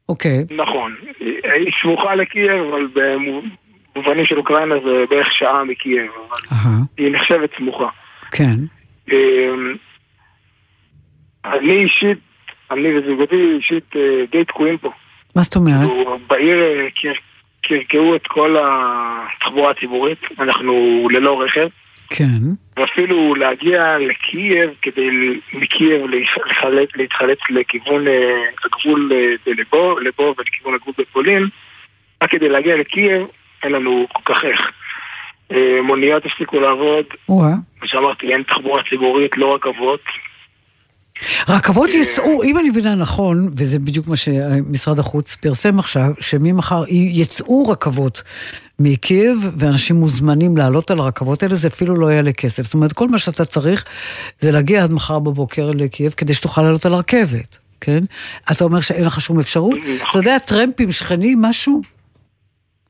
[0.10, 0.96] אוקיי, נכון.
[1.20, 2.88] היא סמוכה לקייב, אבל
[3.96, 6.12] במובנים של אוקראינה זה בערך שעה מקייב,
[6.52, 6.60] אבל
[6.98, 7.88] היא נחשבת סמוכה.
[8.32, 8.56] כן.
[9.12, 9.76] אמ,
[11.46, 12.18] אני אישית,
[12.72, 14.02] אני וזוגתי אישית אה,
[14.32, 14.90] די תקועים פה.
[15.36, 15.76] מה זאת אומרת?
[15.90, 17.22] כאילו, בעיר אה, קר-
[17.62, 20.74] קרקעו את כל התחבורה הציבורית, אנחנו
[21.12, 21.68] ללא רכב,
[22.10, 22.42] כן.
[22.78, 25.10] ואפילו להגיע לקייב כדי
[25.54, 31.48] מקייב להתחלץ, להתחלץ לכיוון אה, הגבול אה, בלבו, לבו ולכיוון הגבול בפולין,
[32.24, 33.28] רק כדי להגיע לקייב
[33.64, 34.72] אין לנו כל כך איך.
[35.52, 37.06] אה, מוניות הפסיקו לעבוד.
[37.80, 40.02] כמו שאמרתי, אין תחבורה ציבורית, לא רכבות.
[41.48, 47.70] רכבות יצאו, אם אני מבינה נכון, וזה בדיוק מה שמשרד החוץ פרסם עכשיו, שממחר יצאו
[47.70, 48.24] רכבות
[48.80, 52.64] מקייב, ואנשים מוזמנים לעלות על הרכבות האלה, זה אפילו לא יעלה כסף.
[52.64, 53.86] זאת אומרת, כל מה שאתה צריך
[54.40, 58.00] זה להגיע עד מחר בבוקר לקייב, כדי שתוכל לעלות על הרכבת, כן?
[58.52, 59.78] אתה אומר שאין לך שום אפשרות?
[60.10, 61.82] אתה יודע, טרמפים, שכנים, משהו?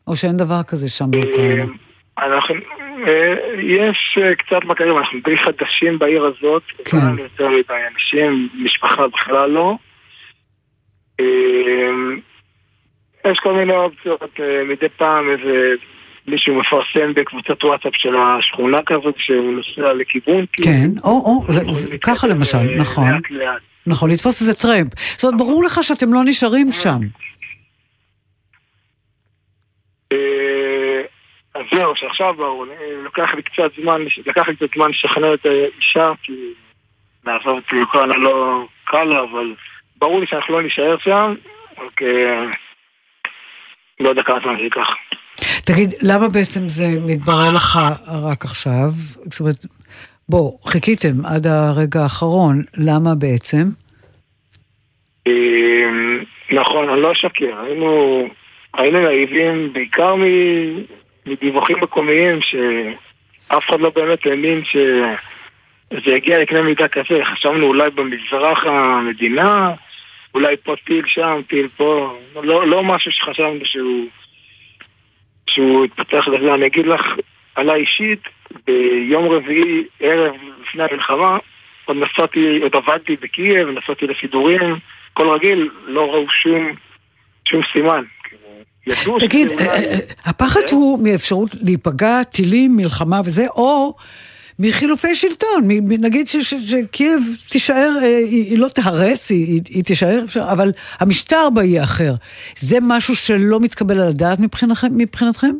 [0.07, 1.63] או שאין דבר כזה שם באוקראינה?
[2.19, 2.55] אה, אנחנו,
[3.63, 7.17] יש אה, קצת מכרים, אנחנו די חדשים בעיר הזאת, כן.
[7.17, 9.75] יותר מדי אנשים, משפחה בכלל לא.
[11.19, 11.25] אה,
[13.31, 15.73] יש כל מיני אופציות, אה, מדי פעם איזה
[16.27, 20.45] מישהו מפרסם בקבוצת וואטסאפ של השכונה כזאת, שהוא נוסע לכיוון.
[20.51, 21.01] כן, כאילו.
[21.03, 23.11] או, או, יכולים ככה למשל, נכון.
[23.13, 23.61] לאט לאט.
[23.87, 24.87] נכון, לתפוס איזה טרמפ.
[25.15, 26.99] זאת אומרת, ברור לך שאתם לא נשארים שם.
[31.57, 32.65] אז זהו, שעכשיו ברור,
[33.03, 36.33] לוקח לי קצת זמן, לקח לי קצת זמן לשכנע את האישה, כי
[37.25, 39.55] לעזוב את אוקראינה לא קל לה, אבל
[39.97, 41.33] ברור לי שאנחנו לא נישאר שם,
[41.77, 42.39] רק אה,
[43.99, 44.87] לא יודע כמה זמן זה ייקח.
[45.65, 47.79] תגיד, למה בעצם זה מתברר לך
[48.25, 48.89] רק עכשיו?
[49.23, 49.65] זאת אומרת,
[50.29, 53.63] בוא, חיכיתם עד הרגע האחרון, למה בעצם?
[55.27, 55.83] אה,
[56.51, 58.23] נכון, אני לא אשקר, היינו,
[58.73, 60.97] היינו נאיבים בעיקר מ-
[61.27, 68.65] מדיווחים מקומיים שאף אחד לא באמת האמין שזה יגיע לקנה מידה כזה, חשבנו אולי במזרח
[68.65, 69.71] המדינה,
[70.33, 74.05] אולי פה טיל שם, טיל פה, לא, לא משהו שחשבנו שהוא,
[75.49, 76.53] שהוא יתפתח לזה.
[76.53, 77.05] אני אגיד לך,
[77.55, 78.21] עליי אישית,
[78.67, 81.37] ביום רביעי, ערב לפני המלחמה,
[81.85, 84.75] עוד נסעתי, עוד עבדתי בקייב, נסעתי לסידורים,
[85.13, 86.71] הכל רגיל, לא ראו שום,
[87.45, 88.03] שום סימן.
[88.87, 93.95] ידעו תגיד, אה, אולי- אה, הפחד הוא מאפשרות להיפגע, טילים, מלחמה וזה, או
[94.59, 95.61] מחילופי שלטון,
[96.01, 100.19] נגיד שקייב תישאר, אה, היא לא תהרס, היא- תישאר,
[100.51, 100.69] אבל
[100.99, 102.13] המשטר בה יהיה אחר.
[102.57, 104.87] זה משהו שלא מתקבל על הדעת מבחינתכם?
[104.91, 105.51] מבחינתכם?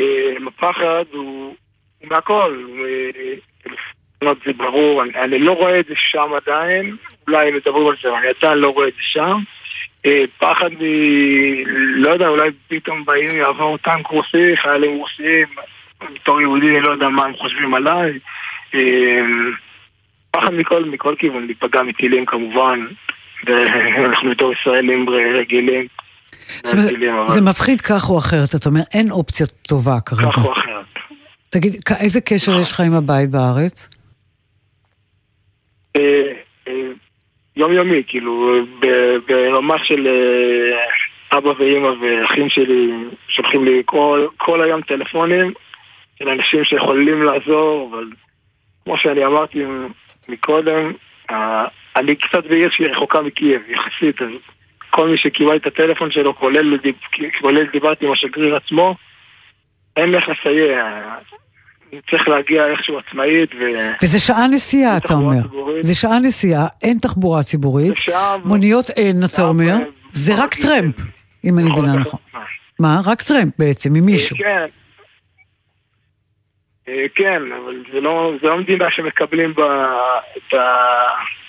[0.00, 0.06] אה,
[0.48, 1.54] הפחד הוא
[2.00, 6.96] הוא מהכל, אה, זה ברור, אני, אני לא רואה את זה שם עדיין,
[7.28, 9.38] אולי מדברים על זה, אני עדיין לא רואה את זה שם.
[10.06, 10.82] אה, פחד מ...
[11.94, 15.46] לא יודע, אולי פתאום באים יעבור טנק רוסי, חיילים רוסיים,
[16.14, 18.18] בתור יהודי אני לא יודע מה הם חושבים עליי.
[18.74, 19.20] אה,
[20.30, 22.80] פחד מכל, מכל כיוון, להיפגע מטילים כמובן,
[23.46, 25.86] ואנחנו בתור ישראלים רגילים.
[27.26, 30.32] זה מפחיד כך או אחרת, אתה אומר, אין אופציה טובה כרגע.
[30.32, 30.84] כך או אחרת.
[31.48, 33.88] תגיד, איזה קשר יש לך עם הבית בארץ?
[37.56, 38.64] יומיומי, כאילו,
[39.26, 42.92] ברמה של אה, אבא ואימא ואחים שלי
[43.28, 45.52] שולחים לי כל, כל היום טלפונים
[46.18, 48.04] של אנשים שיכולים לעזור, אבל
[48.84, 49.64] כמו שאני אמרתי
[50.28, 50.92] מקודם,
[51.96, 54.28] אני קצת בעיר שהיא רחוקה מקייב, יחסית, אז
[54.90, 56.78] כל מי שקיבל את הטלפון שלו, כולל,
[57.40, 58.94] כולל דיברתי עם השגריר עצמו,
[59.96, 60.84] אין איך לסייע.
[62.10, 63.62] צריך להגיע איכשהו עצמאית ו...
[64.02, 65.42] וזה שעה נסיעה, אתה אומר.
[65.42, 65.84] ציבורית.
[65.84, 69.76] זה שעה נסיעה, אין תחבורה ציבורית, זה שעה מוניות אין, אתה אומר.
[70.12, 70.94] זה רק טרמפ,
[71.44, 72.20] אם אני מבינה נכון.
[72.78, 73.00] מה?
[73.04, 74.36] רק טרמפ בעצם, עם מישהו.
[74.36, 74.66] כן.
[76.88, 79.92] אה, כן, אבל זה לא, זה לא מדינה שמקבלים בה
[80.36, 80.64] את, ה,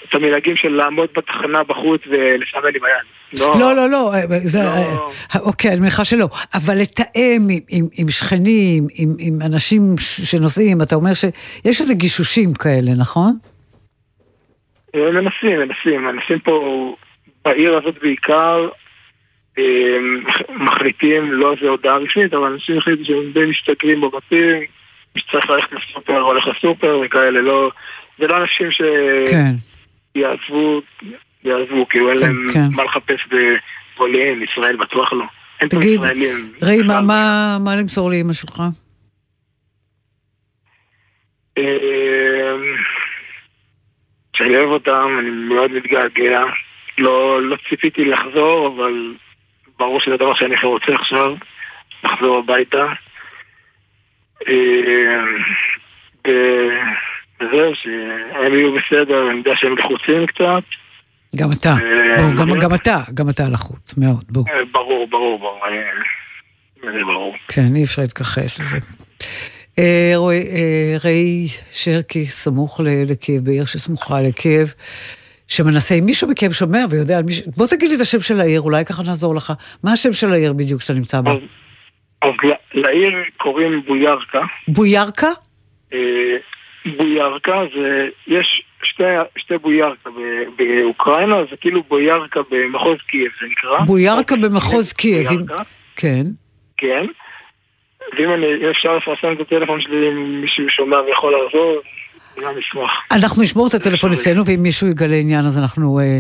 [0.10, 3.40] את המנהגים של לעמוד בתחנה בחוץ ולסמן עם היד.
[3.40, 4.70] לא, לא, לא, אה, זה, לא.
[5.36, 6.28] אה, אוקיי, אני מניחה שלא.
[6.54, 12.54] אבל לתאם עם, עם, עם שכנים, עם, עם אנשים שנוסעים, אתה אומר שיש איזה גישושים
[12.54, 13.32] כאלה, נכון?
[14.96, 16.96] אה, מנסים, מנסים, מנסים פה
[17.46, 18.70] בעיר הזאת בעיקר,
[19.58, 19.98] אה,
[20.50, 24.64] מחליטים, לא איזה הודעה רשמית, אבל אנשים החליטו שהם די משתכרים בבתים,
[25.18, 27.72] שצריך ללכת לסופר הולך לסופר וכאלה, לא,
[28.20, 28.82] זה לא אנשים ש...
[29.32, 29.54] כן.
[30.16, 30.82] יעזבו,
[31.44, 32.68] יעזבו, כאילו אין כן, להם כן.
[32.76, 35.26] מה לחפש בפולין, ישראל בטוח לא.
[35.62, 36.54] אין פה תגיד, ישראלים.
[36.62, 37.06] ראי, מה, בכלל.
[37.06, 38.62] מה, מה למסור לאמא שלך?
[41.58, 41.64] אמ,
[44.36, 46.42] שאני אוהב אותם, אני מאוד מתגעגע.
[46.98, 49.14] לא, לא ציפיתי לחזור, אבל
[49.80, 51.36] ברור שזה הדבר שאני הכי רוצה עכשיו,
[52.04, 52.86] לחזור הביתה.
[57.42, 60.64] וזהו, שהם יהיו בסדר, אני יודע שהם לחוצים קצת.
[61.36, 61.70] גם אתה.
[61.70, 62.60] אה, בוא, גם.
[62.60, 64.44] גם אתה, גם אתה לחוץ, מאוד, בוא.
[64.50, 65.60] אה, ברור, ברור, ברור.
[65.66, 67.36] אה, זה ברור.
[67.48, 68.78] כן, אי אפשר להתכחש לזה.
[69.80, 74.74] אה, אה, ראי שרקי, סמוך לקייב, בעיר שסמוכה לקייב,
[75.48, 78.62] שמנסה, אם מישהו מכם שומע ויודע על מישהו, בוא תגיד לי את השם של העיר,
[78.62, 79.54] אולי ככה נעזור לך.
[79.84, 81.34] מה השם של העיר בדיוק שאתה נמצא בה?
[82.24, 84.42] אז, לעיר קוראים בוירקה.
[84.68, 85.30] בוירקה?
[85.94, 86.38] אה,
[86.98, 89.04] בוירקה זה, יש שתי,
[89.38, 93.80] שתי בוירקה ב- באוקראינה, זה כאילו בוירקה במחוז קייב, זה נקרא.
[93.86, 95.28] בוירקה במחוז קייב.
[95.28, 95.64] בוירקה,
[95.96, 96.24] כן.
[96.78, 97.06] כן.
[98.18, 101.82] ואם אני, אפשר לפרסם את הטלפון שלי, אם מישהו שומע ויכול לעזור.
[103.12, 106.20] אנחנו נשמור את הטלפון אצלנו, ואם מישהו יגלה עניין אז אנחנו אה,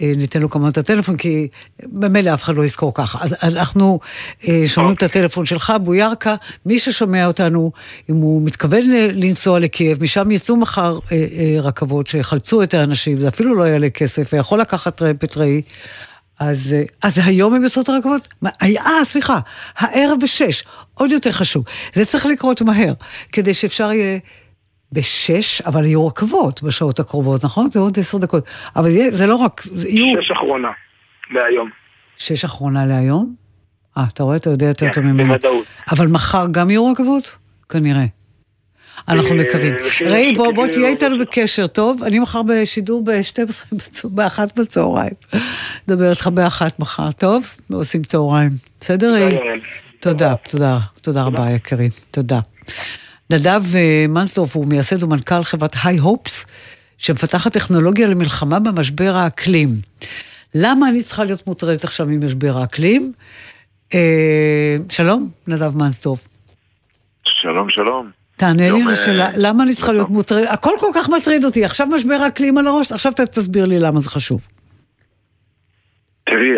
[0.00, 1.48] אה, ניתן לו כמובן את הטלפון, כי
[1.92, 3.18] ממילא אף אחד לא יזכור ככה.
[3.24, 4.00] אז אנחנו
[4.48, 6.34] אה, שומעים את הטלפון שלך, בוירקה,
[6.66, 7.72] מי ששומע אותנו,
[8.10, 8.80] אם הוא מתכוון
[9.14, 13.90] לנסוע לקייב, משם יצאו מחר אה, אה, רכבות שיחלצו את האנשים, זה אפילו לא יעלה
[13.90, 15.62] כסף, ויכול לקחת טרמפ את ראי.
[16.38, 18.28] אז, אה, אז היום הם יוצאות הרכבות?
[18.42, 19.38] מה, אה, סליחה,
[19.76, 21.64] הערב בשש, עוד יותר חשוב.
[21.92, 22.92] זה צריך לקרות מהר,
[23.32, 24.18] כדי שאפשר יהיה
[24.94, 27.70] בשש, אבל יהיו רכבות בשעות הקרובות, נכון?
[27.70, 28.44] זה עוד עשר דקות.
[28.76, 30.22] אבל זה לא רק, יהיו...
[30.22, 30.70] שש אחרונה
[31.30, 31.70] להיום.
[32.16, 33.34] שש אחרונה להיום?
[33.98, 34.36] אה, אתה רואה?
[34.36, 35.28] אתה יודע יותר טוב כן, ממני.
[35.28, 35.64] בוודאות.
[35.90, 37.36] אבל מחר גם יהיו רכבות?
[37.68, 38.04] כנראה.
[39.08, 39.74] אנחנו אה, מקווים.
[40.06, 41.18] ראי, בוא, בוא תהיה איתנו.
[41.18, 42.02] בקשר, טוב?
[42.02, 45.14] אני מחר בשידור ב-12, באחת בצהריים.
[45.88, 47.46] נדבר איתך באחת מחר, טוב?
[47.70, 48.50] ועושים צהריים.
[48.80, 49.38] בסדר, ראי?
[50.00, 52.40] תודה, תודה, תודה רבה, יקירי, תודה.
[53.30, 56.46] נדב אה, מנסדורף הוא מייסד ומנכ"ל חברת היי הופס,
[56.98, 59.68] שמפתחת טכנולוגיה למלחמה במשבר האקלים.
[60.54, 63.12] למה אני צריכה להיות מוטרדת עכשיו ממשבר האקלים?
[63.94, 66.28] אה, שלום, נדב מנסדורף.
[67.24, 68.10] שלום, שלום.
[68.36, 70.10] תענה לי על אה, השאלה, למה אני צריכה להיות.
[70.10, 70.48] מוטרדת?
[70.50, 74.10] הכל כל כך מטריד אותי, עכשיו משבר האקלים על הראש, עכשיו תסביר לי למה זה
[74.10, 74.46] חשוב.
[76.24, 76.48] תראי,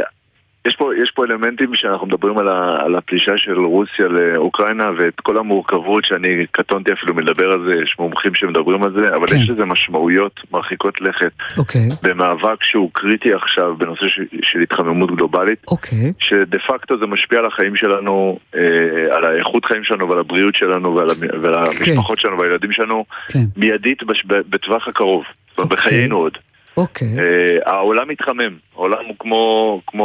[0.67, 5.21] יש פה, יש פה אלמנטים שאנחנו מדברים על, ה, על הפלישה של רוסיה לאוקראינה ואת
[5.21, 9.37] כל המורכבות שאני קטונתי אפילו מלדבר על זה, יש מומחים שמדברים על זה, אבל כן.
[9.37, 15.64] יש לזה משמעויות מרחיקות לכת אוקיי, במאבק שהוא קריטי עכשיו בנושא של, של התחממות גלובלית.
[15.69, 20.55] אוקיי, שדה פקטו זה משפיע על החיים שלנו, אה, על האיכות חיים שלנו ועל הבריאות
[20.55, 21.09] שלנו ועל,
[21.43, 25.25] ועל המשפחות שלנו והילדים שלנו, כן, מיידית בש, בטווח הקרוב,
[25.59, 25.77] אוקיי.
[25.77, 26.39] בחיינו עוד.
[26.77, 27.09] אוקיי.
[27.18, 30.05] אה, העולם מתחמם, העולם הוא כמו, כמו,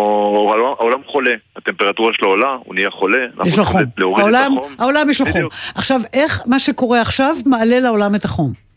[0.49, 3.81] העולם, העולם חולה, הטמפרטורה שלו עולה, הוא נהיה חולה, יש לו חום.
[3.97, 4.51] העולם.
[4.79, 5.41] העולם יש לו חום.
[5.75, 8.70] עכשיו, איך מה שקורה עכשיו מעלה לעולם את החום?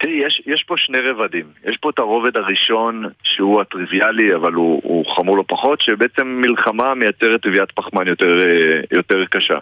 [0.00, 1.44] תראי, יש, יש פה שני רבדים.
[1.64, 6.94] יש פה את הרובד הראשון, שהוא הטריוויאלי, אבל הוא, הוא חמור לא פחות, שבעצם מלחמה
[6.94, 9.58] מייצרת טביעת פחמן יותר, אה, יותר קשה.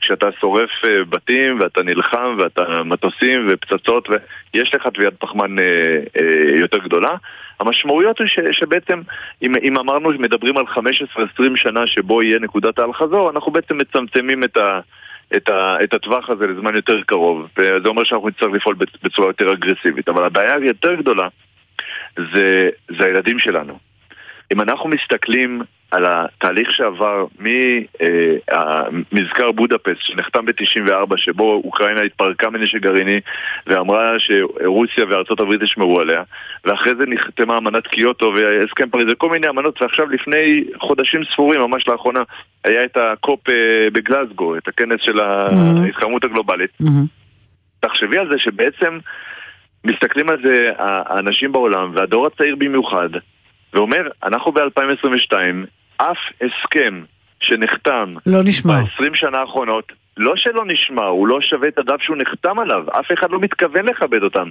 [0.00, 5.98] כשאתה שורף אה, בתים, ואתה נלחם, ואתה מטוסים ופצצות, ויש לך טביעת פחמן אה,
[6.60, 7.14] יותר גדולה.
[7.60, 9.00] המשמעויות ש, שבעצם,
[9.42, 10.76] אם, אם אמרנו שמדברים על 15-20
[11.56, 14.80] שנה שבו יהיה נקודת האל-חזור, אנחנו בעצם מצמצמים את ה...
[15.36, 19.52] את, ה, את הטווח הזה לזמן יותר קרוב, וזה אומר שאנחנו נצטרך לפעול בצורה יותר
[19.52, 20.08] אגרסיבית.
[20.08, 21.28] אבל הבעיה היותר גדולה
[22.16, 22.68] זה,
[22.98, 23.78] זה הילדים שלנו.
[24.52, 32.80] אם אנחנו מסתכלים על התהליך שעבר ממזכר אה, בודפסט שנחתם ב-94 שבו אוקראינה התפרקה מנשק
[32.80, 33.20] גרעיני
[33.66, 36.22] ואמרה שרוסיה וארצות הברית ישמרו עליה
[36.64, 41.88] ואחרי זה נחתמה אמנת קיוטו והסכם פריז וכל מיני אמנות ועכשיו לפני חודשים ספורים, ממש
[41.88, 42.20] לאחרונה,
[42.64, 46.70] היה את הקופ אה, בגלסגו, את הכנס של ההתחממות הגלובלית.
[47.80, 48.98] תחשבי על זה שבעצם
[49.84, 53.08] מסתכלים על זה האנשים בעולם והדור הצעיר במיוחד
[53.74, 55.36] ואומר, אנחנו ב-2022,
[56.00, 57.02] אף הסכם
[57.40, 58.80] שנחתם לא נשמע.
[58.82, 63.12] ב-20 שנה האחרונות, לא שלא נשמע, הוא לא שווה את הדף שהוא נחתם עליו, אף
[63.12, 64.48] אחד לא מתכוון לכבד אותם.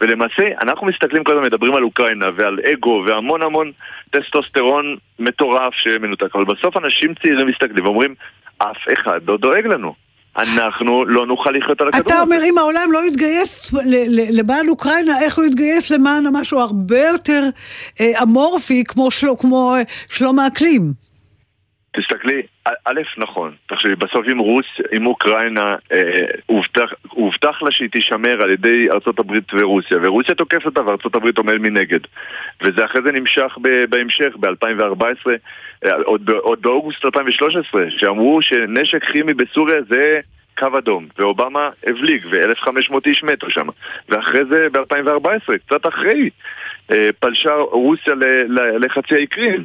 [0.00, 3.72] ולמעשה, אנחנו מסתכלים כל הזמן, מדברים על אוקראינה ועל אגו והמון המון
[4.10, 8.14] טסטוסטרון מטורף שמנותק, אבל בסוף אנשים צעירים מסתכלים ואומרים,
[8.58, 9.94] אף אחד לא דואג לנו.
[10.36, 12.14] אנחנו לא נוכל לחיות על הכדור הזה.
[12.14, 13.72] אתה אומר, אם העולם לא יתגייס
[14.38, 17.42] למען אוקראינה, איך הוא יתגייס למען משהו הרבה יותר
[18.00, 20.92] אה, אמורפי, כמו, של, כמו אה, שלום האקלים?
[21.96, 23.54] תסתכלי, א', נכון.
[23.66, 24.66] תחשבי, בסוף אם רוס,
[24.96, 30.80] אם אוקראינה, אה, הובטח, הובטח לה שהיא תישמר על ידי הברית ורוסיה, ורוסיה תוקפת אותה
[31.14, 32.00] הברית עומד מנגד.
[32.62, 35.34] וזה אחרי זה נמשך ב, בהמשך, ב-2014, אה,
[36.04, 40.20] עוד, עוד באוגוסט 2013, שאמרו שנשק כימי בסוריה זה...
[40.60, 43.66] קו אדום, ואובמה הבליג, ו-1,500 איש מתו שם.
[44.08, 46.30] ואחרי זה, ב-2014, קצת אחרי,
[46.92, 48.14] אה, פלשה רוסיה
[48.80, 49.64] לחצי האי קרים.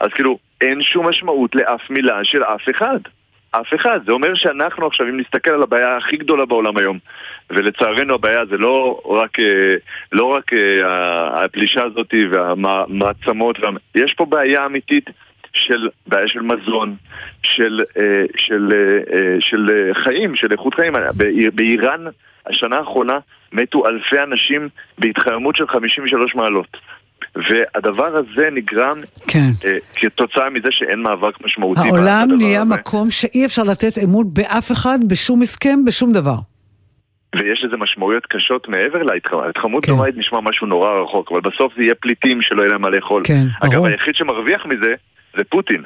[0.00, 2.98] אז כאילו, אין שום משמעות לאף מילה של אף אחד.
[3.50, 4.00] אף אחד.
[4.06, 6.98] זה אומר שאנחנו עכשיו, אם נסתכל על הבעיה הכי גדולה בעולם היום,
[7.50, 9.74] ולצערנו הבעיה זה לא רק, אה,
[10.12, 13.58] לא רק אה, הפלישה הזאת והמעצמות,
[13.94, 15.10] יש פה בעיה אמיתית
[15.54, 16.94] של בעיה של מזון,
[17.42, 18.72] של, אה, של,
[19.40, 20.92] של חיים, של איכות חיים.
[21.54, 22.04] באיראן
[22.46, 23.18] השנה האחרונה
[23.52, 26.76] מתו אלפי אנשים בהתחממות של 53 מעלות.
[27.36, 29.48] והדבר הזה נגרם כן.
[29.60, 31.80] uh, כתוצאה מזה שאין מאבק משמעותי.
[31.80, 32.74] העולם נהיה הזה.
[32.74, 36.36] מקום שאי אפשר לתת אמון באף אחד, בשום הסכם, בשום דבר.
[37.36, 39.46] ויש לזה משמעויות קשות מעבר להתחממות.
[39.48, 39.92] התחממות כן.
[39.92, 43.22] נוראית נשמע משהו נורא רחוק, אבל בסוף זה יהיה פליטים שלא יהיה להם מה לאכול.
[43.24, 43.86] כן, אגב, ברור.
[43.86, 44.94] היחיד שמרוויח מזה
[45.36, 45.82] זה פוטין.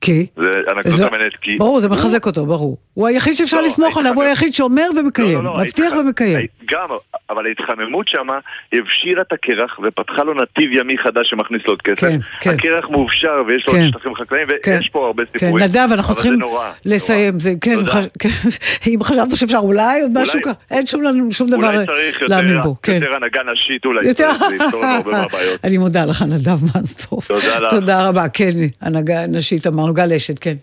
[0.00, 0.26] כי?
[0.36, 1.56] זה אנקדוטה מעניינת, כי...
[1.56, 2.76] ברור, זה מחזק אותו, ברור.
[2.94, 6.46] הוא היחיד שאפשר לא, לסמוך עליו, הוא היחיד שאומר ומקיים, לא, לא, מבטיח ומקיים.
[6.70, 6.88] גם,
[7.30, 8.38] אבל ההתחממות שמה
[8.72, 12.00] הבשירה את הקרח ופתחה לו נתיב ימי חדש שמכניס לו עוד כסף.
[12.00, 12.50] כן, כן.
[12.50, 15.58] הקרח מאופשר ויש לו עוד שטחים חקלאיים, ויש פה הרבה סיפורים.
[15.58, 16.38] כן, נדב, אנחנו צריכים
[16.84, 17.34] לסיים.
[17.60, 17.78] כן,
[18.86, 21.00] אם חשבת שאפשר אולי עוד משהו ככה, אין שום
[21.48, 21.72] דבר להאמין בו.
[21.72, 24.24] אולי צריך יותר הנהגה נשית אולי, זה
[24.54, 25.60] יפתור לנו הרבה מהבעיות.
[25.64, 27.28] אני מודה לך, נדב מאסטוף.
[27.28, 27.70] תודה לך.
[27.70, 29.85] תודה רבה, כן, הנהגה נשית אמרנו.
[29.92, 30.54] גל אשת, כן.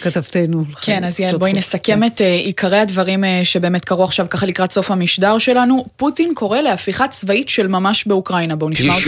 [0.00, 0.64] כתבתנו.
[0.82, 2.04] כן, אז יעל, בואי נסכם כן.
[2.04, 5.84] את uh, עיקרי הדברים uh, שבאמת קרו עכשיו ככה לקראת סוף המשדר שלנו.
[5.96, 8.56] פוטין קורא להפיכה צבאית של ממש באוקראינה.
[8.56, 9.04] בואו נשמע אותו.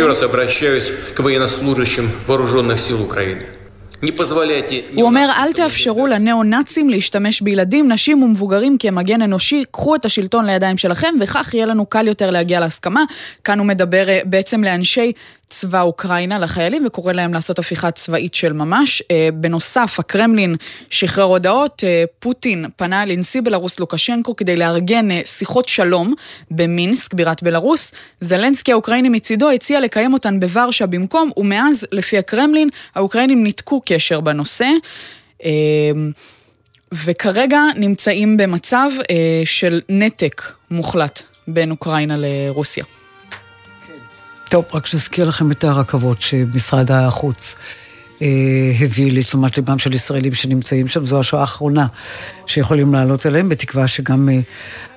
[4.95, 10.77] הוא אומר, אל תאפשרו לניאו-נאצים להשתמש בילדים, נשים ומבוגרים כמגן אנושי, קחו את השלטון לידיים
[10.77, 13.05] שלכם, וכך יהיה לנו קל יותר להגיע להסכמה.
[13.45, 15.13] כאן הוא מדבר אה, בעצם לאנשי
[15.49, 19.03] צבא אוקראינה, לחיילים, וקורא להם לעשות הפיכה צבאית של ממש.
[19.11, 20.57] אה, בנוסף, הקרמלין
[20.91, 26.15] שחרר הודעות, אה, פוטין פנה לנשיא בלרוס לוקשנקו כדי לארגן שיחות שלום
[26.51, 27.93] במינסק, בירת בלרוס.
[28.21, 34.69] זלנסקי האוקראיני מצידו הציע לקיים אותן בוורשה במקום, ומאז, לפי הקרמלין, האוקראינים ניתקו קשר בנושא.
[37.05, 42.85] וכרגע נמצאים במצב אה, של נתק מוחלט בין אוקראינה לרוסיה.
[44.55, 47.55] טוב, רק שנזכיר לכם את הרכבות שמשרד החוץ
[48.23, 48.29] אה,
[48.81, 51.07] הביא לתשומת ליבם של ישראלים שנמצאים שם.
[51.07, 51.87] זו השעה האחרונה
[52.47, 54.41] שיכולים לעלות אליהם, בתקווה שגם אה,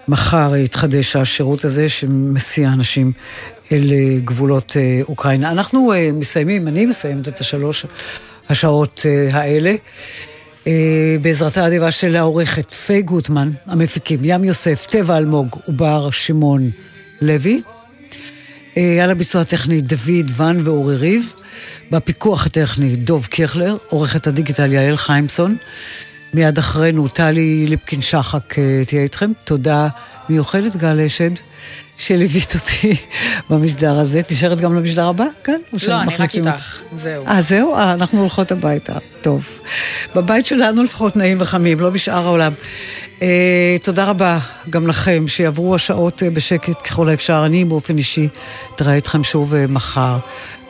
[0.07, 3.11] מחר יתחדש השירות הזה שמסיע אנשים
[3.71, 5.51] אל אה, גבולות אה, אוקראינה.
[5.51, 7.85] אנחנו אה, מסיימים, אני מסיימת את השלוש
[8.49, 9.75] השעות אה, האלה.
[10.67, 16.69] אה, בעזרתה האדיבה של העורכת פיי גוטמן, המפיקים ים יוסף, טבע אלמוג ובר שמעון
[17.21, 17.61] לוי.
[18.77, 21.33] אה, על הביצוע הטכני דוד ון ואורי ריב.
[21.91, 25.57] בפיקוח הטכני דוב קיכלר, עורכת הדיגיטל יעל חיימסון.
[26.33, 28.55] מיד אחרינו טלי ליפקין שחק
[28.87, 29.31] תהיה איתכם.
[29.43, 29.87] תודה
[30.29, 31.31] מיוחדת גל אשד.
[31.97, 32.95] שליווית אותי
[33.49, 34.19] במשדר הזה.
[34.19, 35.25] את נשארת גם למשדר הבא?
[35.43, 35.61] כן?
[35.87, 37.27] לא, אני רק איתך, זהו.
[37.27, 37.75] אה, זהו?
[37.75, 38.93] אה, אנחנו הולכות הביתה.
[39.21, 39.59] טוב.
[40.15, 42.53] בבית שלנו לפחות נעים וחמים, לא בשאר העולם.
[43.21, 44.39] אה, תודה רבה
[44.69, 47.43] גם לכם, שיעברו השעות אה, בשקט ככל האפשר.
[47.45, 48.27] אני באופן אישי
[48.75, 50.17] אתראה איתכם שוב אה, מחר.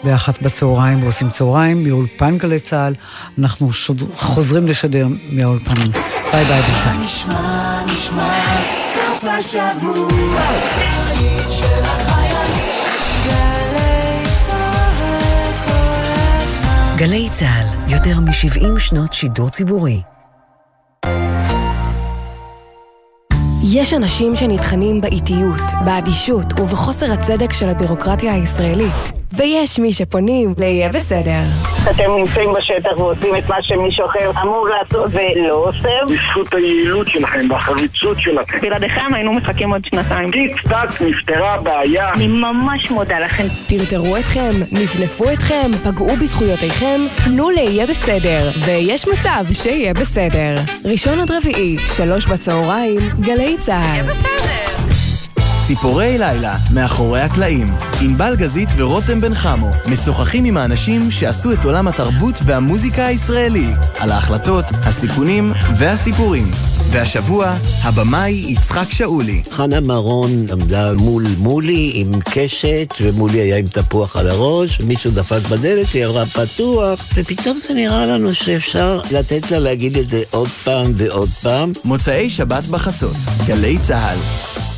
[0.03, 2.93] באחת בצהריים ועושים צהריים מאולפן גלי צה"ל.
[3.39, 4.03] אנחנו שוד...
[4.15, 5.91] חוזרים לשדר מהאולפנים.
[6.31, 6.97] ביי ביי ביי.
[7.05, 7.81] נשמע,
[8.75, 10.41] סוף השבוע.
[16.97, 20.01] גלי צה"ל, יותר מ-70 שנות שידור ציבורי.
[23.79, 29.16] יש אנשים שנטחנים באיטיות, באדישות ובחוסר הצדק של הבירוקרטיה הישראלית.
[29.33, 31.41] ויש מי שפונים ל"יהיה בסדר".
[31.91, 35.89] אתם נמצאים בשטח ועושים את מה שמישהו אחר אמור לעשות ולא עושה.
[36.09, 38.59] בזכות היעילות שלכם והחריצות שלכם.
[38.61, 40.31] בלעדיכם היינו מחכים עוד שנתיים.
[40.31, 42.13] טיק טק נפתרה הבעיה.
[42.13, 43.43] אני ממש מודה לכם.
[43.69, 50.55] טרטרו אתכם, נפנפו אתכם, פגעו בזכויותיכם, פנו ל"יהיה בסדר", ויש מצב שיהיה בסדר.
[50.85, 54.05] ראשון עד רביעי, שלוש בצהריים, גלי צה"ל.
[55.67, 57.67] ציפורי לילה, מאחורי הקלעים.
[58.01, 64.11] ענבל גזית ורותם בן חמו משוחחים עם האנשים שעשו את עולם התרבות והמוזיקה הישראלי, על
[64.11, 66.51] ההחלטות, הסיכונים והסיפורים.
[66.91, 69.41] והשבוע, הבמאי יצחק שאולי.
[69.51, 75.41] חנה מרון עמדה מול מולי עם קשת, ומולי היה עם תפוח על הראש, ומישהו דפק
[75.49, 80.49] בדלת, היא אמרה פתוח, ופתאום זה נראה לנו שאפשר לתת לה להגיד את זה עוד
[80.63, 81.71] פעם ועוד פעם.
[81.85, 84.76] מוצאי שבת בחצות, גלי צה"ל.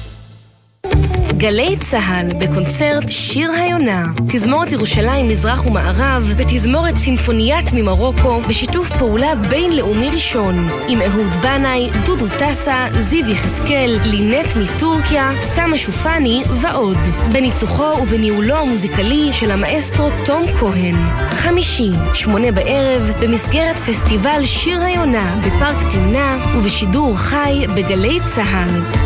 [1.39, 10.09] גלי צה"ל בקונצרט שיר היונה, תזמורת ירושלים מזרח ומערב ותזמורת סימפוניית ממרוקו בשיתוף פעולה בינלאומי
[10.09, 16.97] ראשון עם אהוד בנאי, דודו טסה, זיו יחזקאל, לינט מטורקיה, סמה שופני ועוד.
[17.31, 20.95] בניצוחו ובניהולו המוזיקלי של המאסטרו תום כהן.
[21.31, 28.99] חמישי, שמונה בערב, במסגרת פסטיבל שיר היונה בפארק תמנע ובשידור חי בגלי צה"ל.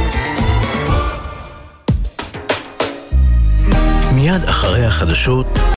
[4.33, 5.63] מיד אחרי החדשות